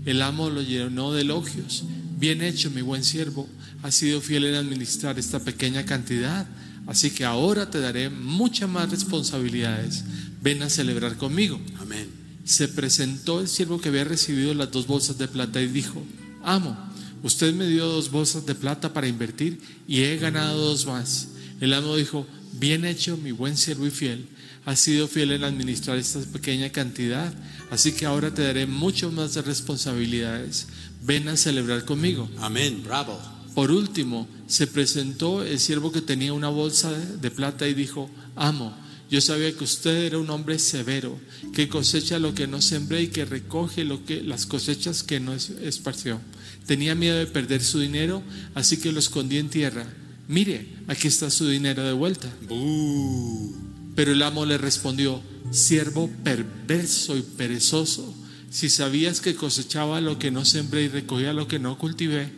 [0.04, 1.84] El amo lo llenó de elogios
[2.20, 3.48] bien hecho mi buen siervo,
[3.82, 6.46] has sido fiel en administrar esta pequeña cantidad,
[6.86, 10.04] así que ahora te daré muchas más responsabilidades.
[10.42, 11.58] Ven a celebrar conmigo.
[11.80, 12.08] Amén.
[12.44, 16.02] Se presentó el siervo que había recibido las dos bolsas de plata y dijo,
[16.44, 16.76] amo,
[17.22, 19.58] usted me dio dos bolsas de plata para invertir
[19.88, 21.28] y he ganado dos más.
[21.60, 24.28] El amo dijo, bien hecho mi buen siervo y fiel,
[24.66, 27.32] has sido fiel en administrar esta pequeña cantidad,
[27.70, 30.66] así que ahora te daré mucho más de responsabilidades.
[31.02, 32.28] Ven a celebrar conmigo.
[32.38, 32.82] Amén.
[32.84, 33.18] Bravo.
[33.54, 38.76] Por último, se presentó el siervo que tenía una bolsa de plata y dijo, amo,
[39.10, 41.18] yo sabía que usted era un hombre severo,
[41.52, 45.34] que cosecha lo que no sembré y que recoge lo que, las cosechas que no
[45.34, 46.20] es- esparció.
[46.66, 48.22] Tenía miedo de perder su dinero,
[48.54, 49.84] así que lo escondí en tierra.
[50.28, 52.32] Mire, aquí está su dinero de vuelta.
[52.48, 53.52] Uh.
[53.96, 55.20] Pero el amo le respondió,
[55.50, 58.14] siervo perverso y perezoso,
[58.50, 62.32] si sabías que cosechaba lo que no sembré y recogía lo que no cultivé,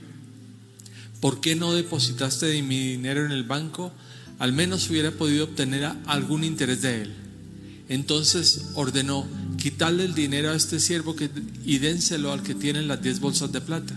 [1.21, 3.93] ¿por qué no depositaste de mi dinero en el banco?
[4.39, 7.15] Al menos hubiera podido obtener algún interés de él.
[7.89, 11.31] Entonces ordenó, quitarle el dinero a este siervo que,
[11.65, 13.95] y dénselo al que tiene las diez bolsas de plata.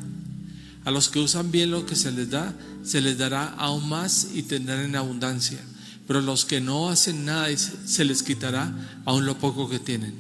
[0.86, 2.54] A los que usan bien lo que se les da,
[2.84, 5.60] se les dará aún más y tendrán en abundancia.
[6.08, 10.14] Pero los que no hacen nada, se les quitará aún lo poco que tienen.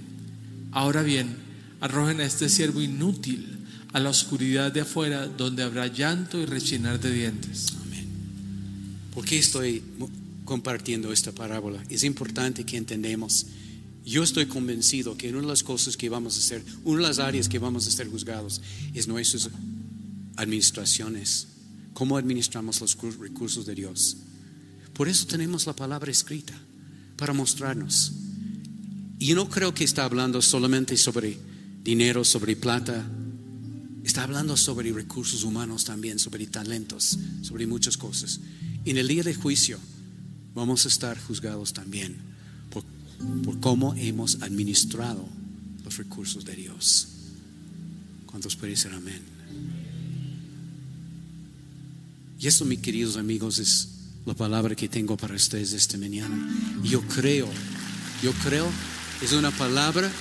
[0.72, 1.45] Ahora bien,
[1.82, 3.60] arrojen a este siervo inútil
[3.94, 7.68] a la oscuridad de afuera, donde habrá llanto y rechinar de dientes.
[7.86, 8.08] Amén.
[9.14, 9.82] ¿Por qué estoy
[10.44, 11.82] compartiendo esta parábola?
[11.90, 13.46] Es importante que entendamos.
[14.06, 17.20] Yo estoy convencido que una de las cosas que vamos a hacer, una de las
[17.20, 18.62] áreas que vamos a ser juzgados
[18.94, 19.50] es nuestras
[20.36, 21.48] administraciones.
[21.94, 24.18] ¿Cómo administramos los cur- recursos de Dios?
[24.94, 26.54] Por eso tenemos la palabra escrita,
[27.18, 28.12] para mostrarnos.
[29.18, 31.38] Y no creo que está hablando solamente sobre
[31.86, 33.06] dinero, sobre plata,
[34.06, 38.40] Está hablando sobre recursos humanos también, sobre talentos, sobre muchas cosas.
[38.86, 39.80] En el día de juicio
[40.54, 42.16] vamos a estar juzgados también
[42.70, 42.84] por,
[43.44, 45.28] por cómo hemos administrado
[45.84, 47.08] los recursos de Dios.
[48.28, 49.22] ¿Cuántos pueden decir amén?
[52.40, 53.90] Y eso, mis queridos amigos, es
[54.28, 56.48] la palabra que tengo para ustedes esta mañana.
[56.84, 57.50] Y yo creo,
[58.22, 58.70] yo creo,
[59.24, 60.12] es una palabra,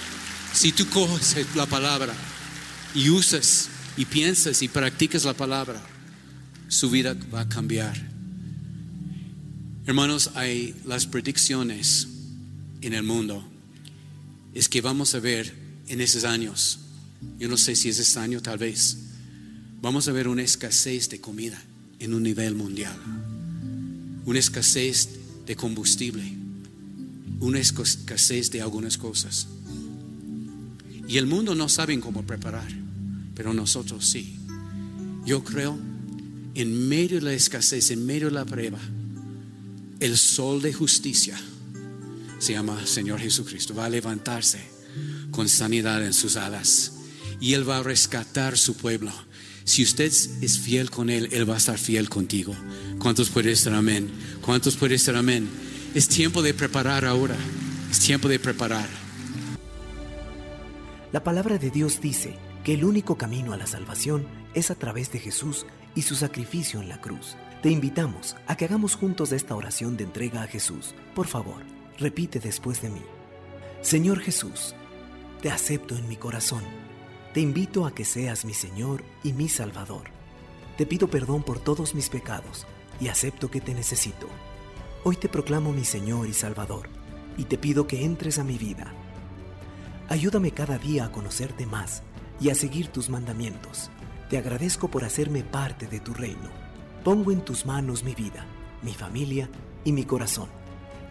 [0.54, 2.14] si tú coges la palabra
[2.94, 5.82] y usas y piensas y practicas la palabra,
[6.68, 7.94] su vida va a cambiar.
[9.84, 12.06] Hermanos, hay las predicciones
[12.80, 13.44] en el mundo.
[14.54, 15.52] Es que vamos a ver
[15.88, 16.78] en esos años,
[17.38, 18.96] yo no sé si es este año tal vez,
[19.82, 21.60] vamos a ver una escasez de comida
[21.98, 22.96] en un nivel mundial,
[24.24, 25.08] una escasez
[25.46, 26.32] de combustible,
[27.40, 29.48] una escasez de algunas cosas.
[31.08, 32.68] Y el mundo no sabe cómo preparar,
[33.34, 34.36] pero nosotros sí.
[35.24, 35.78] Yo creo,
[36.54, 38.78] en medio de la escasez, en medio de la prueba,
[40.00, 41.38] el sol de justicia
[42.38, 44.60] se llama Señor Jesucristo, va a levantarse
[45.30, 46.92] con sanidad en sus alas
[47.40, 49.12] y Él va a rescatar su pueblo.
[49.64, 52.54] Si usted es fiel con Él, Él va a estar fiel contigo.
[52.98, 54.10] ¿Cuántos pueden decir amén?
[54.42, 55.48] ¿Cuántos pueden decir amén?
[55.94, 57.36] Es tiempo de preparar ahora.
[57.90, 59.03] Es tiempo de preparar.
[61.14, 62.34] La palabra de Dios dice
[62.64, 66.80] que el único camino a la salvación es a través de Jesús y su sacrificio
[66.80, 67.36] en la cruz.
[67.62, 70.92] Te invitamos a que hagamos juntos esta oración de entrega a Jesús.
[71.14, 71.62] Por favor,
[72.00, 73.02] repite después de mí.
[73.80, 74.74] Señor Jesús,
[75.40, 76.64] te acepto en mi corazón.
[77.32, 80.10] Te invito a que seas mi Señor y mi Salvador.
[80.76, 82.66] Te pido perdón por todos mis pecados
[82.98, 84.26] y acepto que te necesito.
[85.04, 86.88] Hoy te proclamo mi Señor y Salvador
[87.36, 88.92] y te pido que entres a mi vida.
[90.08, 92.02] Ayúdame cada día a conocerte más
[92.40, 93.90] y a seguir tus mandamientos.
[94.28, 96.50] Te agradezco por hacerme parte de tu reino.
[97.02, 98.46] Pongo en tus manos mi vida,
[98.82, 99.48] mi familia
[99.84, 100.48] y mi corazón.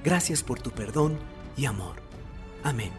[0.04, 1.18] Gracias por tu perdón
[1.58, 1.96] y amor.
[2.64, 2.92] Amén.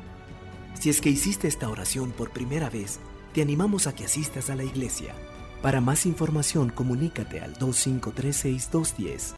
[0.79, 2.99] Si es que hiciste esta oración por primera vez,
[3.33, 5.15] te animamos a que asistas a la iglesia.
[5.63, 9.33] Para más información, comunícate al 2536210